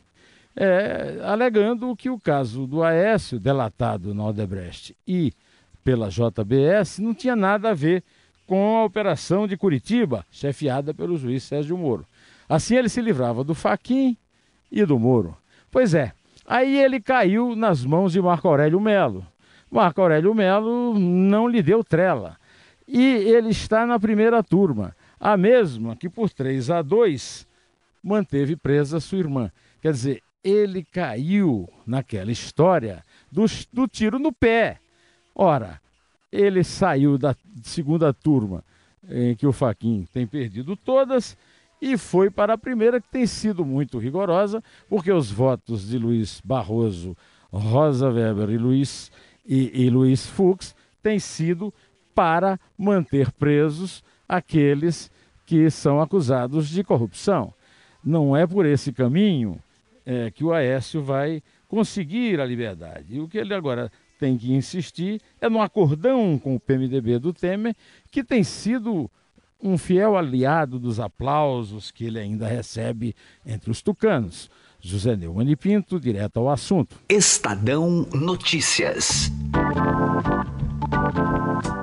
é, 0.57 1.21
alegando 1.23 1.95
que 1.95 2.11
o 2.11 2.19
caso 2.19 2.67
do 2.67 2.83
Aécio, 2.83 3.39
delatado 3.39 4.13
na 4.13 4.27
Odebrecht 4.27 4.97
e 5.07 5.33
pela 5.85 6.09
JBS, 6.09 6.99
não 6.99 7.15
tinha 7.15 7.37
nada 7.37 7.71
a 7.71 7.75
ver 7.75 8.03
com 8.47 8.79
a 8.79 8.85
operação 8.85 9.47
de 9.47 9.57
Curitiba, 9.57 10.27
chefiada 10.31 10.93
pelo 10.93 11.17
juiz 11.17 11.43
Sérgio 11.43 11.77
Moro. 11.77 12.07
Assim 12.49 12.77
ele 12.77 12.89
se 12.89 13.01
livrava 13.01 13.43
do 13.43 13.55
Faquin 13.55 14.17
e 14.71 14.85
do 14.85 14.99
Moro. 14.99 15.37
Pois 15.71 15.95
é, 15.95 16.13
aí 16.47 16.79
ele 16.79 17.01
caiu 17.01 17.57
nas 17.57 17.85
mãos 17.85 18.13
de 18.13 18.21
Marco 18.21 18.49
Aurélio 18.49 18.81
Melo. 18.81 19.27
Marco 19.71 20.01
Aurélio 20.01 20.35
Melo 20.35 20.99
não 20.99 21.49
lhe 21.49 21.63
deu 21.63 21.83
trela. 21.83 22.37
E 22.87 23.01
ele 23.01 23.51
está 23.51 23.87
na 23.87 23.99
primeira 23.99 24.43
turma, 24.43 24.95
a 25.19 25.37
mesma 25.37 25.97
que 25.97 26.11
por 26.11 26.29
3 26.29 26.71
a 26.71 26.83
2 26.83 27.47
manteve 28.03 28.57
presa 28.57 29.01
sua 29.01 29.19
irmã. 29.19 29.51
Quer 29.81 29.93
dizer, 29.93 30.23
ele 30.43 30.85
caiu 30.85 31.69
naquela 31.87 32.33
história 32.33 33.03
do, 33.31 33.47
do 33.73 33.87
tiro 33.87 34.19
no 34.19 34.33
pé. 34.33 34.79
Ora, 35.35 35.81
ele 36.33 36.65
saiu 36.65 37.19
da 37.19 37.37
segunda 37.63 38.13
turma, 38.13 38.65
em 39.09 39.37
que 39.37 39.47
o 39.47 39.53
Faquin 39.53 40.07
tem 40.13 40.27
perdido 40.27 40.75
todas, 40.75 41.37
e 41.81 41.99
foi 41.99 42.31
para 42.31 42.55
a 42.55 42.59
primeira, 42.59 43.01
que 43.01 43.09
tem 43.09 43.27
sido 43.27 43.65
muito 43.65 43.99
rigorosa, 43.99 44.63
porque 44.89 45.13
os 45.13 45.31
votos 45.31 45.89
de 45.89 45.99
Luiz 45.99 46.41
Barroso, 46.43 47.17
Rosa 47.53 48.09
Weber 48.09 48.51
e 48.51 48.57
Luiz, 48.57 49.11
e, 49.45 49.85
e 49.85 49.91
Luiz 49.91 50.27
Fux 50.27 50.75
têm 51.03 51.19
sido 51.19 51.75
para 52.15 52.59
manter 52.79 53.31
presos 53.33 54.03
aqueles 54.29 55.11
que 55.45 55.69
são 55.71 56.01
acusados 56.01 56.69
de 56.69 56.85
corrupção. 56.85 57.53
Não 58.03 58.37
é 58.37 58.47
por 58.47 58.65
esse 58.65 58.93
caminho 58.93 59.59
é, 60.07 60.31
que 60.31 60.45
o 60.45 60.53
Aécio 60.53 61.03
vai 61.03 61.43
conseguir 61.69 62.41
a 62.41 62.47
liberdade. 62.47 63.21
O 63.21 63.29
que 63.29 63.39
ele 63.39 63.55
agora 63.55 63.91
tem 64.23 64.39
que 64.39 64.53
insistir 64.53 65.21
é 65.41 65.49
no 65.49 65.61
acordão 65.61 66.39
com 66.39 66.55
o 66.55 66.61
PMDB 66.61 67.19
do 67.19 67.33
Temer, 67.33 67.75
que 68.09 68.23
tem 68.23 68.45
sido 68.45 69.11
um 69.61 69.77
fiel 69.77 70.17
aliado 70.17 70.79
dos 70.79 71.01
aplausos 71.01 71.91
que 71.91 72.05
ele 72.05 72.21
ainda 72.21 72.47
recebe 72.47 73.17
entre 73.45 73.69
os 73.69 73.83
tucanos. 73.83 74.49
José 74.81 75.17
Neumann 75.17 75.57
Pinto, 75.57 75.99
direto 75.99 76.39
ao 76.39 76.51
assunto. 76.51 76.95
Estadão 77.09 78.07
Notícias. 78.13 79.33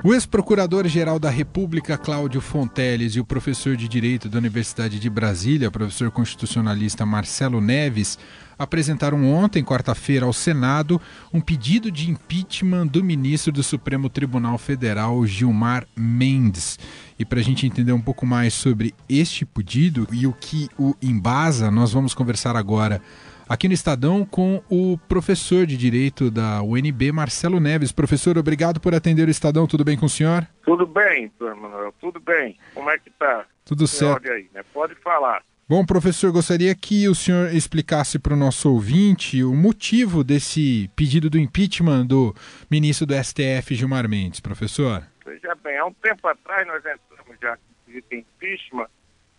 O 0.03 0.13
ex-procurador-geral 0.13 1.19
da 1.19 1.29
República, 1.29 1.97
Cláudio 1.97 2.39
Fonteles, 2.39 3.15
e 3.15 3.19
o 3.19 3.25
professor 3.25 3.75
de 3.75 3.87
Direito 3.87 4.29
da 4.29 4.37
Universidade 4.37 4.97
de 4.97 5.09
Brasília, 5.09 5.69
professor 5.69 6.09
constitucionalista 6.09 7.05
Marcelo 7.05 7.59
Neves, 7.59 8.17
apresentaram 8.57 9.29
ontem, 9.29 9.63
quarta-feira, 9.63 10.25
ao 10.25 10.33
Senado 10.33 11.01
um 11.33 11.41
pedido 11.41 11.91
de 11.91 12.09
impeachment 12.09 12.87
do 12.87 13.03
ministro 13.03 13.51
do 13.51 13.61
Supremo 13.61 14.09
Tribunal 14.09 14.57
Federal, 14.57 15.25
Gilmar 15.25 15.85
Mendes. 15.95 16.79
E 17.17 17.25
para 17.25 17.39
a 17.39 17.43
gente 17.43 17.67
entender 17.67 17.91
um 17.91 18.01
pouco 18.01 18.25
mais 18.25 18.53
sobre 18.53 18.95
este 19.07 19.45
pedido 19.45 20.07
e 20.11 20.25
o 20.25 20.33
que 20.33 20.69
o 20.77 20.95
embasa, 21.01 21.69
nós 21.69 21.91
vamos 21.91 22.13
conversar 22.13 22.55
agora 22.55 23.01
aqui 23.49 23.67
no 23.67 23.73
Estadão 23.73 24.23
com 24.23 24.63
o 24.69 24.95
professor 25.09 25.65
de 25.65 25.75
Direito 25.75 26.29
da 26.29 26.61
UNB, 26.61 27.11
Marcelo 27.11 27.59
Neves. 27.59 27.91
Professor, 27.91 28.37
obrigado 28.37 28.79
por 28.79 28.93
atender 28.93 29.27
o 29.27 29.31
Estadão. 29.31 29.65
Tudo 29.65 29.83
bem 29.83 29.97
com 29.97 30.05
o 30.05 30.09
senhor? 30.09 30.47
Tudo 30.63 30.85
bem, 30.85 31.31
Manuel. 31.39 31.91
Tudo 31.99 32.19
bem. 32.19 32.55
Como 32.75 32.89
é 32.91 32.99
que 32.99 33.09
tá? 33.09 33.45
Tudo 33.65 33.87
certo. 33.87 34.31
Aí, 34.31 34.47
né? 34.53 34.63
Pode 34.71 34.93
falar. 34.95 35.43
Bom, 35.67 35.85
professor, 35.85 36.31
gostaria 36.31 36.73
que 36.75 37.07
o 37.07 37.15
senhor 37.15 37.53
explicasse 37.53 38.17
para 38.17 38.33
o 38.33 38.37
nosso 38.37 38.71
ouvinte 38.71 39.43
o 39.43 39.53
motivo 39.53 40.23
desse 40.23 40.89
pedido 40.95 41.29
do 41.29 41.37
impeachment 41.37 42.05
do 42.05 42.35
ministro 42.69 43.05
do 43.05 43.13
STF, 43.13 43.75
Gilmar 43.75 44.07
Mendes, 44.09 44.39
professor. 44.39 45.03
Veja 45.25 45.55
bem, 45.63 45.77
há 45.77 45.85
um 45.85 45.93
tempo 45.93 46.27
atrás 46.27 46.65
nós 46.65 46.79
entramos 46.79 47.37
já 47.39 47.57
de 47.87 48.03
impeachment 48.11 48.87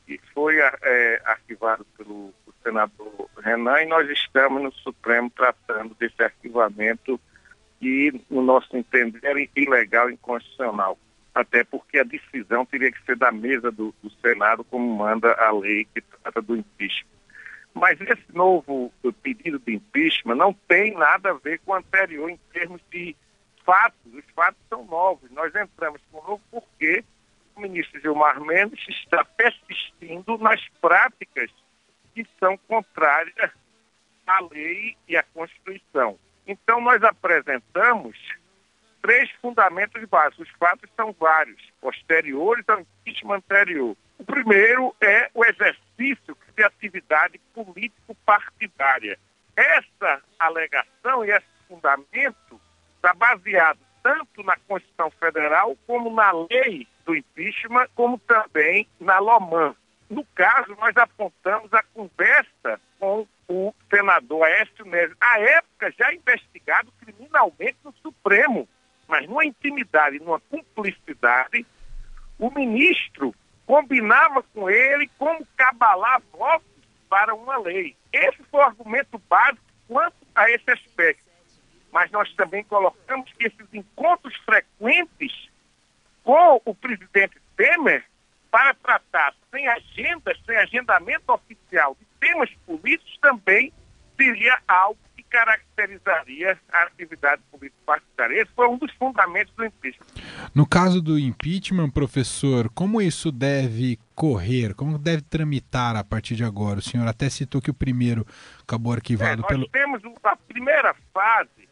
e 0.07 0.21
foi 0.33 0.57
é, 0.59 1.23
arquivado 1.25 1.85
pelo 1.97 2.33
senador 2.63 3.31
Renan 3.43 3.83
e 3.83 3.87
nós 3.87 4.09
estamos 4.11 4.63
no 4.63 4.73
Supremo 4.73 5.31
tratando 5.31 5.95
desse 5.95 6.23
arquivamento 6.23 7.21
e, 7.81 8.13
no 8.31 8.43
nosso 8.43 8.77
entender, 8.77 9.21
é 9.25 9.49
ilegal 9.57 10.11
e 10.11 10.15
inconstitucional 10.15 10.99
até 11.35 11.65
porque 11.65 11.99
a 11.99 12.05
decisão 12.05 12.65
teria 12.67 12.91
que 12.91 13.03
ser 13.05 13.17
da 13.17 13.31
mesa 13.31 13.71
do, 13.71 13.95
do 14.03 14.11
Senado, 14.21 14.65
como 14.65 14.97
manda 14.97 15.33
a 15.35 15.51
lei 15.53 15.87
que 15.95 16.01
trata 16.01 16.43
do 16.43 16.57
impeachment. 16.57 17.09
Mas 17.73 18.01
esse 18.01 18.35
novo 18.35 18.93
pedido 19.23 19.59
de 19.59 19.75
impeachment 19.75 20.35
não 20.35 20.53
tem 20.53 20.93
nada 20.95 21.31
a 21.31 21.35
ver 21.35 21.61
com 21.61 21.73
o 21.73 21.75
anterior 21.75 22.29
em 22.29 22.39
termos 22.53 22.81
de 22.91 23.15
fatos. 23.65 24.13
Os 24.13 24.25
fatos 24.35 24.61
são 24.69 24.85
novos. 24.87 25.31
Nós 25.31 25.55
entramos 25.55 26.01
com 26.11 26.19
novo 26.19 26.43
porque 26.51 27.05
o 27.55 27.61
ministro 27.61 28.01
Gilmar 28.01 28.41
Mendes 28.41 28.85
está 28.89 29.25
persistindo 29.25 30.37
nas 30.39 30.61
práticas 30.81 31.51
que 32.15 32.27
são 32.39 32.57
contrárias 32.69 33.51
à 34.27 34.41
lei 34.41 34.97
e 35.09 35.17
à 35.17 35.23
Constituição. 35.23 36.19
Então, 36.47 36.81
nós 36.81 37.03
apresentamos 37.03 38.17
três 39.03 39.31
fundamentos 39.41 40.03
básicos. 40.05 40.49
Os 40.49 40.57
fatos 40.57 40.89
são 40.97 41.13
vários, 41.13 41.61
posteriores 41.81 42.69
ao 42.69 42.81
impeachment 42.81 43.37
anterior. 43.37 43.97
O 44.19 44.25
primeiro 44.25 44.95
é 45.01 45.31
o 45.35 45.45
exercício 45.45 46.37
de 46.57 46.63
atividade 46.63 47.39
político-partidária. 47.55 49.19
Essa 49.57 50.23
alegação 50.39 51.25
e 51.25 51.31
esse 51.31 51.47
fundamento 51.69 52.61
está 52.97 53.15
baseado 53.15 53.79
tanto 54.03 54.43
na 54.43 54.57
Constituição 54.67 55.11
Federal 55.11 55.77
como 55.87 56.15
na 56.15 56.33
lei 56.33 56.87
do 57.05 57.15
impeachment, 57.15 57.87
como 57.95 58.19
também 58.19 58.87
na 58.99 59.19
LOMAN. 59.19 59.75
No 60.11 60.25
caso, 60.35 60.77
nós 60.77 60.95
apontamos 60.97 61.73
a 61.73 61.83
conversa 61.95 62.81
com 62.99 63.27
o 63.49 63.75
senador 63.89 64.45
Aécio 64.45 64.85
Neves, 64.85 65.17
à 65.21 65.41
época 65.41 65.93
já 65.97 66.13
investigado 66.13 66.93
criminalmente 67.01 67.79
no 67.85 67.93
Supremo 68.03 68.69
mas 69.11 69.27
numa 69.27 69.45
intimidade, 69.45 70.21
numa 70.21 70.39
cumplicidade, 70.39 71.67
o 72.39 72.49
ministro 72.49 73.35
combinava 73.67 74.43
com 74.55 74.71
ele 74.71 75.11
como 75.19 75.45
cabalar 75.57 76.23
votos 76.33 76.65
para 77.09 77.35
uma 77.35 77.59
lei. 77.59 77.97
Esse 78.13 78.43
foi 78.45 78.61
o 78.61 78.65
argumento 78.65 79.19
básico 79.29 79.65
quanto 79.89 80.15
a 80.35 80.49
esse 80.49 80.71
aspecto. 80.71 81.29
Mas 81.91 82.09
nós 82.13 82.33
também 82.35 82.63
colocamos 82.63 83.31
que 83.33 83.49
esses 83.49 83.75
encontros 83.75 84.35
frequentes 84.45 85.51
com 86.23 86.63
o 86.65 86.73
presidente 86.73 87.37
Temer 87.57 88.05
para 88.51 88.75
tratar 88.75 89.35
sem 89.51 89.67
agenda, 89.69 90.35
sem 90.47 90.57
agendamento 90.57 91.33
oficial 91.33 91.97
de 91.99 92.07
temas 92.19 92.51
políticos 92.67 93.19
também 93.21 93.73
seria 94.17 94.59
algo 94.67 94.99
caracterizaria 95.31 96.59
a 96.73 96.83
atividade 96.83 97.41
político-partidária. 97.51 98.43
Esse 98.43 98.53
foi 98.53 98.69
um 98.69 98.77
dos 98.77 98.93
fundamentos 98.95 99.55
do 99.55 99.65
impeachment. 99.65 100.07
No 100.55 100.67
caso 100.67 101.01
do 101.01 101.19
impeachment, 101.19 101.91
professor, 101.91 102.69
como 102.71 103.01
isso 103.01 103.31
deve 103.31 103.99
correr? 104.15 104.75
Como 104.75 104.99
deve 104.99 105.23
tramitar 105.23 105.97
a 105.97 106.05
partir 106.05 106.35
de 106.35 106.45
agora? 106.45 106.81
O 106.81 106.83
senhor 106.83 107.07
até 107.07 107.31
citou 107.31 107.63
que 107.63 107.71
o 107.71 107.75
primeiro 107.75 108.27
acabou 108.61 108.93
arquivado 108.93 109.33
é, 109.33 109.37
nós 109.37 109.47
pelo. 109.47 109.69
Temos 109.69 110.03
a 110.25 110.37
primeira 110.37 110.95
fase 111.15 111.69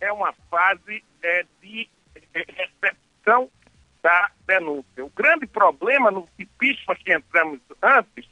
é 0.00 0.12
uma 0.12 0.32
fase 0.50 1.04
é, 1.22 1.44
de 1.60 1.88
recepção 2.34 3.50
da 4.02 4.30
denúncia. 4.46 5.04
O 5.04 5.10
grande 5.10 5.46
problema 5.46 6.10
no 6.10 6.28
impeachment 6.38 6.96
que 6.96 7.14
entramos 7.14 7.60
antes, 7.80 8.28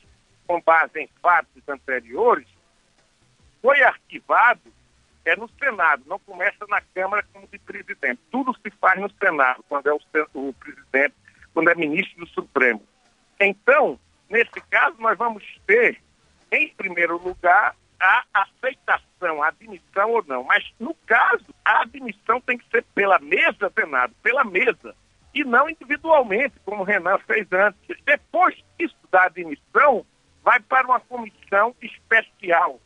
com 0.47 0.61
base 0.61 1.01
em 1.01 1.09
fatos 1.23 1.63
anteriores, 1.69 2.49
foi 3.63 3.83
arquivado 3.83 4.61
é 5.25 5.37
no 5.37 5.49
Senado, 5.59 6.03
não 6.07 6.19
começa 6.19 6.67
na 6.69 6.81
Câmara 6.81 7.25
como 7.33 7.47
de 7.47 7.59
presidente. 7.59 8.21
Tudo 8.31 8.55
se 8.55 8.71
faz 8.81 9.01
no 9.01 9.11
Senado, 9.11 9.63
quando 9.69 9.87
é 9.87 9.93
o, 9.93 10.01
o 10.35 10.53
presidente, 10.55 11.15
quando 11.53 11.71
é 11.71 11.75
ministro 11.75 12.25
do 12.25 12.31
Supremo. 12.31 12.83
Então, 13.39 13.99
nesse 14.29 14.61
caso, 14.71 14.97
nós 14.99 15.17
vamos 15.17 15.45
ter, 15.67 16.01
em 16.51 16.69
primeiro 16.71 17.23
lugar, 17.23 17.77
a 18.01 18.25
aceitação, 18.33 19.43
a 19.43 19.49
admissão 19.49 20.11
ou 20.11 20.25
não. 20.27 20.45
Mas, 20.45 20.65
no 20.81 20.95
caso, 21.07 21.47
a 21.65 21.83
admissão 21.83 22.41
tem 22.41 22.57
que 22.57 22.69
ser 22.71 22.83
pela 22.95 23.19
mesa, 23.19 23.71
Senado, 23.79 24.15
pela 24.23 24.43
mesa, 24.43 24.97
e 25.35 25.45
não 25.45 25.69
individualmente, 25.69 26.55
como 26.65 26.83
o 26.83 26.85
Renan 26.85 27.19
fez 27.19 27.47
antes. 27.53 27.97
Depois 28.05 28.57
disso, 28.79 28.97
da 29.11 29.25
admissão, 29.25 30.05
vai 30.43 30.61
para 30.61 30.87
uma 30.87 31.01
comissão 31.01 31.75
especial 31.81 32.81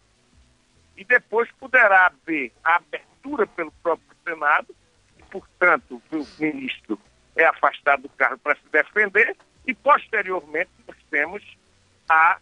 e 0.96 1.04
depois 1.04 1.50
poderá 1.58 2.06
haver 2.06 2.52
a 2.62 2.76
abertura 2.76 3.46
pelo 3.46 3.72
próprio 3.82 4.16
Senado, 4.24 4.74
e, 5.18 5.22
portanto, 5.24 6.00
o 6.12 6.26
ministro 6.38 6.98
é 7.36 7.44
afastado 7.44 8.02
do 8.02 8.08
cargo 8.10 8.38
para 8.38 8.56
se 8.56 8.68
defender, 8.70 9.36
e 9.66 9.74
posteriormente 9.74 10.70
nós 10.86 10.96
temos 11.10 11.42
a 12.08 12.38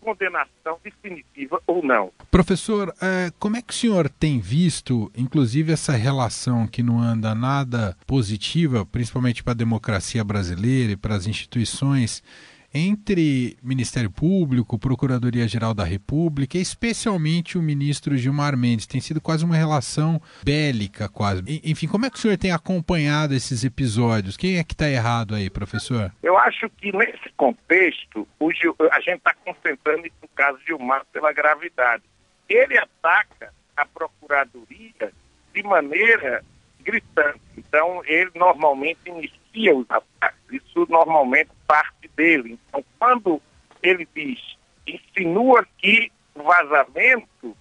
condenação 0.00 0.78
definitiva 0.82 1.60
ou 1.66 1.84
não. 1.84 2.12
Professor, 2.30 2.94
é, 3.00 3.30
como 3.38 3.56
é 3.56 3.62
que 3.62 3.72
o 3.72 3.76
senhor 3.76 4.08
tem 4.08 4.40
visto, 4.40 5.10
inclusive, 5.16 5.72
essa 5.72 5.92
relação 5.92 6.66
que 6.66 6.82
não 6.82 7.00
anda 7.00 7.34
nada 7.34 7.96
positiva, 8.06 8.86
principalmente 8.86 9.42
para 9.42 9.52
a 9.52 9.56
democracia 9.56 10.24
brasileira 10.24 10.92
e 10.92 10.96
para 10.96 11.14
as 11.14 11.26
instituições, 11.26 12.22
entre 12.72 13.56
Ministério 13.62 14.10
Público, 14.10 14.78
Procuradoria-Geral 14.78 15.74
da 15.74 15.84
República, 15.84 16.56
especialmente 16.56 17.58
o 17.58 17.62
ministro 17.62 18.16
Gilmar 18.16 18.56
Mendes. 18.56 18.86
Tem 18.86 19.00
sido 19.00 19.20
quase 19.20 19.44
uma 19.44 19.56
relação 19.56 20.20
bélica, 20.42 21.08
quase. 21.08 21.42
Enfim, 21.64 21.88
como 21.88 22.06
é 22.06 22.10
que 22.10 22.16
o 22.16 22.20
senhor 22.20 22.38
tem 22.38 22.52
acompanhado 22.52 23.34
esses 23.34 23.64
episódios? 23.64 24.36
Quem 24.36 24.58
é 24.58 24.64
que 24.64 24.74
está 24.74 24.88
errado 24.88 25.34
aí, 25.34 25.50
professor? 25.50 26.12
Eu 26.22 26.38
acho 26.38 26.70
que 26.70 26.92
nesse 26.96 27.28
contexto, 27.36 28.26
Gil, 28.60 28.76
a 28.92 29.00
gente 29.00 29.18
está 29.18 29.34
concentrando 29.34 30.02
no 30.22 30.28
caso 30.34 30.58
Gilmar 30.66 31.04
pela 31.12 31.32
gravidade. 31.32 32.04
Ele 32.48 32.78
ataca 32.78 33.52
a 33.76 33.84
Procuradoria 33.86 35.12
de 35.54 35.62
maneira 35.62 36.44
gritante. 36.84 37.40
Então, 37.70 38.02
ele 38.04 38.32
normalmente 38.34 38.98
inicia 39.06 39.76
os 39.76 39.88
ataques. 39.88 40.40
Isso 40.50 40.86
normalmente 40.88 41.50
parte 41.68 42.10
dele. 42.16 42.58
Então, 42.66 42.84
quando 42.98 43.40
ele 43.80 44.06
diz, 44.12 44.56
insinua 44.84 45.64
que 45.78 46.10
o 46.34 46.42
vazamento 46.42 47.56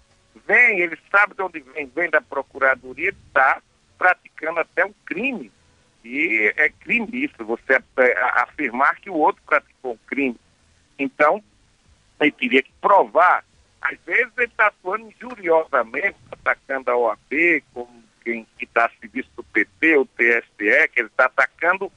vem, 0.47 0.79
ele 0.79 0.97
sabe 1.11 1.35
de 1.35 1.43
onde 1.43 1.59
vem, 1.59 1.85
vem 1.85 2.09
da 2.09 2.19
Procuradoria, 2.19 3.09
está 3.09 3.61
praticando 3.99 4.61
até 4.61 4.83
um 4.83 4.93
crime. 5.05 5.51
E 6.03 6.51
é 6.57 6.69
crime 6.69 7.07
isso, 7.13 7.45
você 7.45 7.79
afirmar 8.33 8.95
que 8.95 9.11
o 9.11 9.15
outro 9.15 9.43
praticou 9.45 9.93
um 9.93 10.07
crime. 10.07 10.39
Então, 10.97 11.43
ele 12.19 12.31
teria 12.31 12.63
que 12.63 12.71
provar. 12.81 13.45
Às 13.79 13.99
vezes 14.07 14.33
ele 14.37 14.47
está 14.47 14.67
atuando 14.67 15.07
injuriosamente, 15.07 16.17
atacando 16.31 16.89
a 16.89 16.97
OAB, 16.97 17.63
como 17.75 18.03
quem 18.23 18.45
está 18.59 18.85
a 18.85 18.91
serviço 18.99 19.28
o 19.97 20.05
TSE, 20.05 20.87
que 20.93 20.99
ele 20.99 21.07
está 21.07 21.25
atacando 21.25 21.91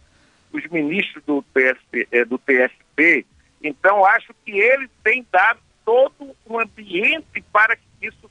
os 0.52 0.66
ministros 0.68 1.24
do, 1.24 1.42
TSP, 1.42 2.08
eh, 2.10 2.24
do. 2.24 2.40
Então, 3.62 4.04
acho 4.04 4.34
que 4.44 4.52
ele 4.52 4.88
tem 5.02 5.26
dado 5.30 5.60
todo 5.84 6.36
um 6.46 6.60
ambiente 6.60 7.42
para 7.52 7.76
que 7.76 7.82
isso 8.02 8.30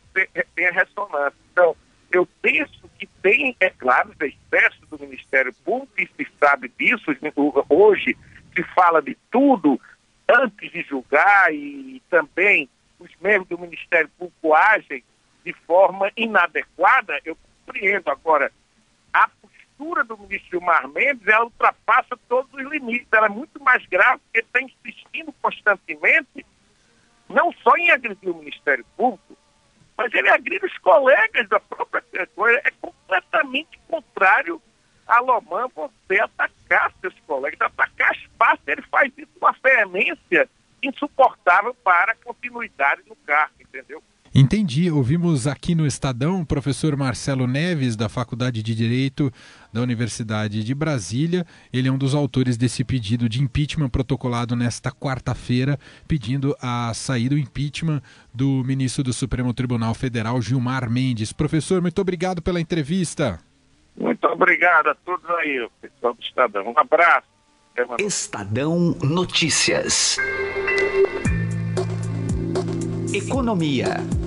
tenha 0.55 0.71
ressonância. 0.71 1.37
Então, 1.51 1.75
eu 2.11 2.27
penso 2.41 2.89
que 2.99 3.07
tem, 3.21 3.55
é 3.59 3.69
claro, 3.69 4.09
os 4.09 4.21
excessos 4.21 4.87
do 4.89 4.99
Ministério 4.99 5.53
Público, 5.65 5.93
e 5.97 6.07
se 6.07 6.31
sabe 6.39 6.71
disso, 6.77 7.05
hoje 7.69 8.17
se 8.53 8.63
fala 8.75 9.01
de 9.01 9.17
tudo 9.31 9.79
antes 10.29 10.71
de 10.71 10.81
julgar 10.83 11.53
e 11.53 12.01
também 12.09 12.69
os 12.99 13.09
membros 13.21 13.47
do 13.47 13.57
Ministério 13.57 14.09
Público 14.17 14.53
agem 14.53 15.03
de 15.43 15.53
forma 15.65 16.11
inadequada, 16.15 17.19
eu 17.25 17.35
compreendo. 17.65 18.09
Agora, 18.09 18.51
do 20.31 20.37
ministro 20.37 20.49
Gilmar 20.49 20.87
Mendes, 20.87 21.27
ela 21.27 21.45
ultrapassa 21.45 22.17
todos 22.29 22.51
os 22.53 22.71
limites. 22.71 23.07
Ela 23.11 23.25
é 23.25 23.29
muito 23.29 23.61
mais 23.61 23.85
grave 23.87 24.21
porque 24.23 24.39
está 24.39 24.61
insistindo 24.61 25.33
constantemente, 25.41 26.45
não 27.29 27.51
só 27.53 27.75
em 27.75 27.91
agredir 27.91 28.29
o 28.29 28.37
Ministério 28.37 28.85
Público, 28.95 29.37
mas 29.97 30.13
ele 30.13 30.29
agride 30.29 30.65
os 30.65 30.77
colegas 30.79 31.47
da 31.49 31.59
própria 31.59 32.27
coisa. 32.27 32.61
É 32.63 32.71
completamente 32.71 33.79
contrário 33.87 34.61
a 35.07 35.19
Loman 35.19 35.67
você 35.75 36.19
atacar 36.19 36.93
seus 37.01 37.13
colegas, 37.27 37.59
atacar 37.61 38.13
espaço. 38.13 38.61
Ele 38.67 38.81
faz 38.83 39.11
isso 39.17 39.29
com 39.39 39.45
uma 39.45 39.55
veemência 39.61 40.49
insuportável 40.81 41.73
para 41.75 42.13
a 42.13 42.15
continuidade 42.15 43.03
no 43.07 43.15
cargo, 43.17 43.55
entendeu? 43.59 44.01
Entendi. 44.33 44.89
Ouvimos 44.89 45.45
aqui 45.45 45.75
no 45.75 45.85
Estadão 45.85 46.41
o 46.41 46.45
professor 46.45 46.95
Marcelo 46.95 47.45
Neves, 47.45 47.97
da 47.97 48.07
Faculdade 48.07 48.63
de 48.63 48.73
Direito 48.73 49.31
da 49.73 49.81
Universidade 49.81 50.63
de 50.63 50.73
Brasília. 50.73 51.45
Ele 51.71 51.89
é 51.89 51.91
um 51.91 51.97
dos 51.97 52.15
autores 52.15 52.55
desse 52.55 52.83
pedido 52.85 53.27
de 53.27 53.41
impeachment 53.41 53.89
protocolado 53.89 54.55
nesta 54.55 54.89
quarta-feira, 54.89 55.77
pedindo 56.07 56.55
a 56.61 56.93
saída 56.93 57.35
do 57.35 57.37
impeachment 57.37 58.01
do 58.33 58.63
ministro 58.63 59.03
do 59.03 59.13
Supremo 59.13 59.53
Tribunal 59.53 59.93
Federal, 59.93 60.41
Gilmar 60.41 60.89
Mendes. 60.89 61.33
Professor, 61.33 61.81
muito 61.81 61.99
obrigado 61.99 62.41
pela 62.41 62.61
entrevista. 62.61 63.37
Muito 63.97 64.25
obrigado 64.27 64.87
a 64.87 64.95
todos 64.95 65.29
aí, 65.29 65.67
pessoal 65.81 66.13
do 66.13 66.21
Estadão. 66.21 66.67
Um 66.67 66.79
abraço. 66.79 67.27
Estadão 67.99 68.95
Notícias. 69.01 70.17
Economia. 73.13 74.20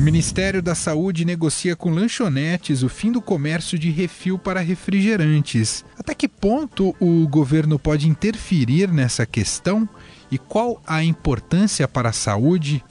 O 0.00 0.02
Ministério 0.02 0.62
da 0.62 0.74
Saúde 0.74 1.26
negocia 1.26 1.76
com 1.76 1.90
lanchonetes 1.90 2.82
o 2.82 2.88
fim 2.88 3.12
do 3.12 3.20
comércio 3.20 3.78
de 3.78 3.90
refil 3.90 4.38
para 4.38 4.60
refrigerantes. 4.60 5.84
Até 5.98 6.14
que 6.14 6.26
ponto 6.26 6.96
o 6.98 7.28
governo 7.28 7.78
pode 7.78 8.08
interferir 8.08 8.90
nessa 8.90 9.26
questão 9.26 9.86
e 10.30 10.38
qual 10.38 10.82
a 10.86 11.04
importância 11.04 11.86
para 11.86 12.08
a 12.08 12.14
saúde? 12.14 12.82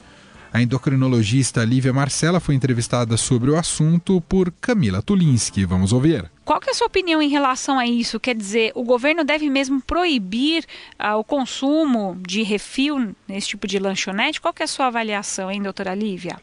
A 0.52 0.60
endocrinologista 0.60 1.64
Lívia 1.64 1.92
Marcela 1.92 2.40
foi 2.40 2.56
entrevistada 2.56 3.16
sobre 3.16 3.50
o 3.50 3.56
assunto 3.56 4.20
por 4.22 4.50
Camila 4.60 5.00
Tulinski. 5.00 5.64
Vamos 5.64 5.92
ouvir. 5.92 6.28
Qual 6.44 6.58
é 6.66 6.70
a 6.70 6.74
sua 6.74 6.88
opinião 6.88 7.22
em 7.22 7.28
relação 7.28 7.78
a 7.78 7.86
isso? 7.86 8.18
Quer 8.18 8.34
dizer, 8.34 8.72
o 8.74 8.82
governo 8.82 9.22
deve 9.22 9.48
mesmo 9.48 9.80
proibir 9.80 10.64
uh, 10.98 11.16
o 11.16 11.22
consumo 11.22 12.16
de 12.26 12.42
refil 12.42 13.14
nesse 13.28 13.50
tipo 13.50 13.68
de 13.68 13.78
lanchonete? 13.78 14.40
Qual 14.40 14.52
é 14.58 14.64
a 14.64 14.66
sua 14.66 14.86
avaliação, 14.88 15.52
hein, 15.52 15.62
doutora 15.62 15.94
Lívia? 15.94 16.36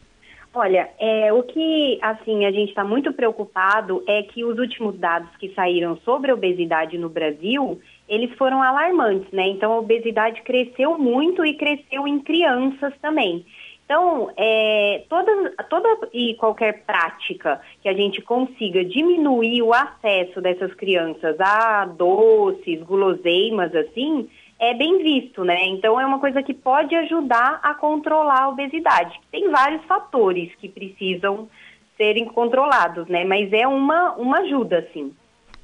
Olha, 0.54 0.88
é, 0.98 1.30
o 1.30 1.42
que 1.42 1.98
assim 2.00 2.46
a 2.46 2.50
gente 2.50 2.70
está 2.70 2.82
muito 2.82 3.12
preocupado 3.12 4.02
é 4.08 4.22
que 4.22 4.42
os 4.42 4.58
últimos 4.58 4.98
dados 4.98 5.28
que 5.38 5.52
saíram 5.54 5.98
sobre 5.98 6.30
a 6.30 6.34
obesidade 6.34 6.96
no 6.96 7.10
Brasil, 7.10 7.78
eles 8.08 8.32
foram 8.38 8.62
alarmantes, 8.62 9.30
né? 9.30 9.46
Então 9.48 9.70
a 9.70 9.78
obesidade 9.78 10.40
cresceu 10.42 10.96
muito 10.96 11.44
e 11.44 11.54
cresceu 11.54 12.08
em 12.08 12.18
crianças 12.20 12.94
também. 13.02 13.44
Então, 13.88 14.30
é, 14.36 15.02
toda, 15.08 15.50
toda 15.70 15.88
e 16.12 16.34
qualquer 16.34 16.84
prática 16.84 17.58
que 17.80 17.88
a 17.88 17.94
gente 17.94 18.20
consiga 18.20 18.84
diminuir 18.84 19.62
o 19.62 19.72
acesso 19.72 20.42
dessas 20.42 20.74
crianças 20.74 21.40
a 21.40 21.86
doces, 21.86 22.82
guloseimas, 22.82 23.74
assim, 23.74 24.28
é 24.58 24.74
bem 24.74 24.98
visto, 25.02 25.42
né? 25.42 25.64
Então, 25.68 25.98
é 25.98 26.04
uma 26.04 26.18
coisa 26.18 26.42
que 26.42 26.52
pode 26.52 26.94
ajudar 26.94 27.60
a 27.62 27.72
controlar 27.72 28.42
a 28.42 28.48
obesidade. 28.50 29.18
Tem 29.32 29.50
vários 29.50 29.82
fatores 29.86 30.54
que 30.56 30.68
precisam 30.68 31.48
serem 31.96 32.26
controlados, 32.26 33.08
né? 33.08 33.24
Mas 33.24 33.50
é 33.54 33.66
uma, 33.66 34.12
uma 34.16 34.40
ajuda, 34.40 34.86
sim. 34.92 35.14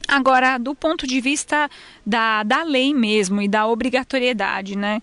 Agora, 0.08 0.56
do 0.56 0.74
ponto 0.74 1.06
de 1.06 1.20
vista 1.20 1.68
da, 2.06 2.42
da 2.42 2.62
lei 2.62 2.94
mesmo 2.94 3.42
e 3.42 3.48
da 3.48 3.66
obrigatoriedade, 3.66 4.78
né? 4.78 5.02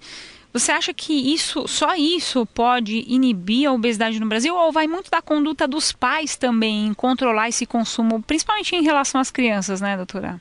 Você 0.53 0.71
acha 0.71 0.93
que 0.93 1.33
isso, 1.33 1.67
só 1.67 1.95
isso 1.95 2.45
pode 2.45 3.05
inibir 3.07 3.69
a 3.69 3.73
obesidade 3.73 4.19
no 4.19 4.27
Brasil 4.27 4.55
ou 4.55 4.71
vai 4.71 4.85
muito 4.85 5.09
da 5.09 5.21
conduta 5.21 5.67
dos 5.67 5.91
pais 5.91 6.35
também 6.35 6.87
em 6.87 6.93
controlar 6.93 7.47
esse 7.47 7.65
consumo, 7.65 8.21
principalmente 8.21 8.75
em 8.75 8.83
relação 8.83 9.21
às 9.21 9.31
crianças, 9.31 9.79
né, 9.79 9.95
doutora? 9.95 10.39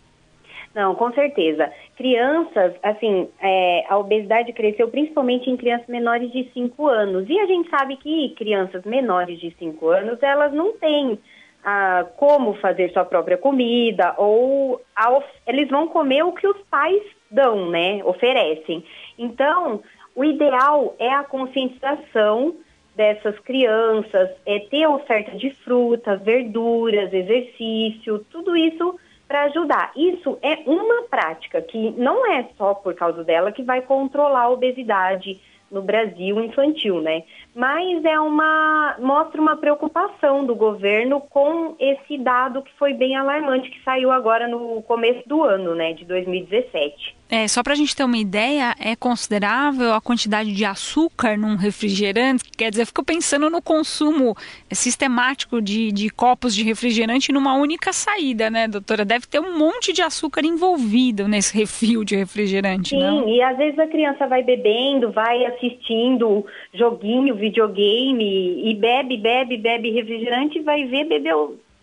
Não, 0.75 0.95
com 0.95 1.13
certeza. 1.13 1.71
Crianças, 1.97 2.75
assim, 2.83 3.29
é, 3.41 3.85
a 3.89 3.99
obesidade 3.99 4.53
cresceu 4.53 4.89
principalmente 4.89 5.51
em 5.51 5.57
crianças 5.57 5.89
menores 5.89 6.31
de 6.33 6.49
5 6.53 6.87
anos. 6.87 7.29
E 7.29 7.39
a 7.39 7.47
gente 7.47 7.69
sabe 7.69 7.97
que 7.97 8.35
crianças 8.37 8.85
menores 8.85 9.41
de 9.41 9.55
5 9.59 9.89
anos, 9.89 10.23
elas 10.23 10.53
não 10.53 10.73
têm 10.79 11.19
ah, 11.65 12.07
como 12.17 12.55
fazer 12.55 12.91
sua 12.93 13.05
própria 13.05 13.37
comida, 13.37 14.15
ou 14.17 14.81
a, 14.97 15.23
eles 15.47 15.69
vão 15.69 15.89
comer 15.89 16.23
o 16.23 16.33
que 16.33 16.47
os 16.47 16.57
pais 16.71 17.03
dão, 17.31 17.69
né? 17.69 18.03
Oferecem. 18.05 18.85
Então, 19.19 19.83
o 20.21 20.25
ideal 20.25 20.95
é 20.99 21.11
a 21.11 21.25
conscientização 21.25 22.55
dessas 22.95 23.39
crianças, 23.39 24.29
é 24.45 24.59
ter 24.59 24.87
oferta 24.87 25.35
de 25.35 25.49
frutas, 25.65 26.21
verduras, 26.21 27.11
exercício, 27.11 28.19
tudo 28.31 28.55
isso 28.55 29.01
para 29.27 29.45
ajudar. 29.45 29.93
Isso 29.97 30.39
é 30.43 30.59
uma 30.67 31.05
prática 31.05 31.63
que 31.63 31.93
não 31.93 32.31
é 32.31 32.47
só 32.59 32.75
por 32.75 32.95
causa 32.95 33.25
dela 33.25 33.51
que 33.51 33.63
vai 33.63 33.81
controlar 33.81 34.43
a 34.43 34.51
obesidade 34.51 35.41
no 35.71 35.81
Brasil 35.81 36.39
infantil, 36.39 37.01
né? 37.01 37.23
Mas 37.55 38.05
é 38.05 38.19
uma 38.21 38.97
mostra 39.01 39.41
uma 39.41 39.57
preocupação 39.57 40.45
do 40.45 40.55
governo 40.55 41.21
com 41.21 41.75
esse 41.79 42.19
dado 42.19 42.63
que 42.63 42.73
foi 42.79 42.95
bem 42.95 43.17
alarmante 43.17 43.71
que 43.71 43.83
saiu 43.83 44.13
agora 44.13 44.47
no 44.47 44.83
começo 44.83 45.29
do 45.29 45.43
ano, 45.43 45.75
né, 45.75 45.93
de 45.93 46.05
2017. 46.05 47.21
É, 47.31 47.47
só 47.47 47.63
para 47.63 47.75
a 47.75 47.77
gente 47.77 47.95
ter 47.95 48.03
uma 48.03 48.19
ideia, 48.19 48.75
é 48.81 48.97
considerável 48.97 49.95
a 49.95 50.01
quantidade 50.01 50.53
de 50.53 50.65
açúcar 50.65 51.39
num 51.39 51.55
refrigerante? 51.55 52.43
Quer 52.59 52.71
dizer, 52.71 52.83
eu 52.83 52.87
fico 52.87 53.05
pensando 53.05 53.49
no 53.49 53.63
consumo 53.63 54.35
sistemático 54.73 55.63
de, 55.63 55.93
de 55.93 56.11
copos 56.11 56.53
de 56.53 56.65
refrigerante 56.65 57.33
numa 57.33 57.55
única 57.55 57.93
saída, 57.93 58.51
né, 58.51 58.67
doutora? 58.67 59.05
Deve 59.05 59.29
ter 59.29 59.39
um 59.39 59.57
monte 59.57 59.93
de 59.93 60.03
açúcar 60.03 60.45
envolvido 60.45 61.29
nesse 61.29 61.57
refil 61.57 62.03
de 62.03 62.17
refrigerante, 62.17 62.91
Sim, 62.91 63.01
não? 63.01 63.29
e 63.29 63.41
às 63.41 63.57
vezes 63.57 63.79
a 63.79 63.87
criança 63.87 64.27
vai 64.27 64.43
bebendo, 64.43 65.13
vai 65.13 65.47
assistindo 65.47 66.45
joguinho, 66.75 67.37
videogame, 67.41 68.71
e 68.71 68.75
bebe, 68.75 69.17
bebe, 69.17 69.57
bebe 69.57 69.91
refrigerante 69.91 70.61
vai 70.61 70.85
ver 70.85 71.05
beber 71.05 71.35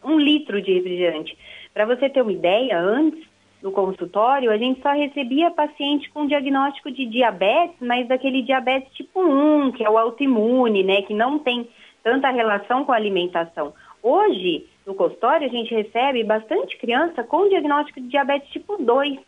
um 0.03 0.19
litro 0.19 0.61
de 0.61 0.73
refrigerante. 0.73 1.37
Para 1.73 1.85
você 1.85 2.09
ter 2.09 2.21
uma 2.21 2.31
ideia, 2.31 2.79
antes 2.79 3.27
no 3.61 3.71
consultório, 3.71 4.51
a 4.51 4.57
gente 4.57 4.81
só 4.81 4.91
recebia 4.91 5.51
paciente 5.51 6.09
com 6.11 6.27
diagnóstico 6.27 6.91
de 6.91 7.05
diabetes, 7.05 7.75
mas 7.81 8.07
daquele 8.07 8.41
diabetes 8.41 8.93
tipo 8.93 9.19
1, 9.19 9.71
que 9.71 9.83
é 9.83 9.89
o 9.89 9.97
autoimune, 9.97 10.83
né, 10.83 11.01
que 11.01 11.13
não 11.13 11.39
tem 11.39 11.67
tanta 12.03 12.29
relação 12.29 12.85
com 12.85 12.91
a 12.91 12.95
alimentação. 12.95 13.73
Hoje, 14.01 14.65
no 14.85 14.93
consultório, 14.93 15.47
a 15.47 15.51
gente 15.51 15.73
recebe 15.73 16.23
bastante 16.23 16.77
criança 16.77 17.23
com 17.23 17.49
diagnóstico 17.49 17.99
de 17.99 18.07
diabetes 18.07 18.49
tipo 18.51 18.77
2. 18.81 19.19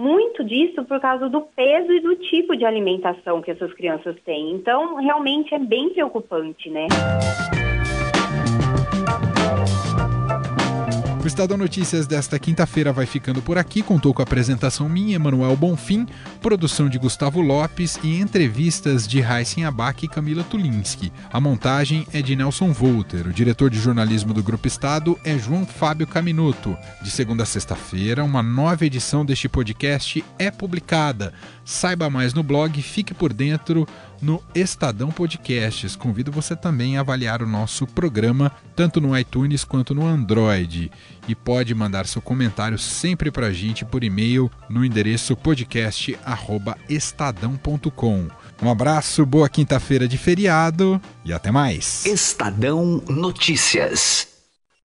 Muito 0.00 0.42
disso 0.42 0.82
por 0.86 0.98
causa 0.98 1.28
do 1.28 1.42
peso 1.42 1.92
e 1.92 2.00
do 2.00 2.16
tipo 2.16 2.56
de 2.56 2.64
alimentação 2.64 3.42
que 3.42 3.50
essas 3.50 3.70
crianças 3.74 4.16
têm. 4.24 4.52
Então, 4.52 4.94
realmente 4.94 5.54
é 5.54 5.58
bem 5.58 5.90
preocupante, 5.90 6.70
né? 6.70 6.86
O 11.22 11.26
Estadão 11.26 11.58
Notícias 11.58 12.06
desta 12.06 12.38
quinta-feira 12.38 12.94
vai 12.94 13.04
ficando 13.04 13.42
por 13.42 13.58
aqui. 13.58 13.82
Contou 13.82 14.14
com 14.14 14.22
a 14.22 14.24
apresentação 14.24 14.88
minha, 14.88 15.16
Emanuel 15.16 15.54
Bonfim, 15.54 16.06
produção 16.40 16.88
de 16.88 16.98
Gustavo 16.98 17.42
Lopes 17.42 18.00
e 18.02 18.18
entrevistas 18.18 19.06
de 19.06 19.20
Raíssen 19.20 19.66
Abac 19.66 20.02
e 20.02 20.08
Camila 20.08 20.42
Tulinski. 20.42 21.12
A 21.30 21.38
montagem 21.38 22.06
é 22.14 22.22
de 22.22 22.34
Nelson 22.34 22.72
Volter. 22.72 23.26
O 23.26 23.34
diretor 23.34 23.68
de 23.68 23.78
jornalismo 23.78 24.32
do 24.32 24.42
Grupo 24.42 24.66
Estado 24.66 25.20
é 25.22 25.36
João 25.36 25.66
Fábio 25.66 26.06
Caminuto. 26.06 26.74
De 27.02 27.10
segunda 27.10 27.42
a 27.42 27.46
sexta-feira, 27.46 28.24
uma 28.24 28.42
nova 28.42 28.86
edição 28.86 29.22
deste 29.22 29.46
podcast 29.46 30.24
é 30.38 30.50
publicada. 30.50 31.34
Saiba 31.66 32.08
mais 32.08 32.32
no 32.32 32.42
blog, 32.42 32.80
fique 32.80 33.12
por 33.12 33.34
dentro 33.34 33.86
no 34.20 34.42
Estadão 34.54 35.10
Podcasts. 35.10 35.96
Convido 35.96 36.30
você 36.30 36.54
também 36.54 36.96
a 36.96 37.00
avaliar 37.00 37.42
o 37.42 37.46
nosso 37.46 37.84
programa, 37.86 38.52
tanto 38.76 39.00
no 39.00 39.18
iTunes 39.18 39.64
quanto 39.64 39.94
no 39.94 40.06
Android. 40.06 40.92
E 41.26 41.34
pode 41.34 41.74
mandar 41.74 42.06
seu 42.06 42.22
comentário 42.22 42.78
sempre 42.78 43.30
para 43.30 43.46
a 43.48 43.52
gente 43.52 43.84
por 43.84 44.02
e-mail 44.04 44.50
no 44.68 44.84
endereço 44.84 45.34
podcast.estadão.com. 45.36 48.28
Um 48.62 48.70
abraço, 48.70 49.24
boa 49.24 49.48
quinta-feira 49.48 50.06
de 50.06 50.18
feriado 50.18 51.00
e 51.24 51.32
até 51.32 51.50
mais. 51.50 52.04
Estadão 52.04 53.02
Notícias. 53.08 54.29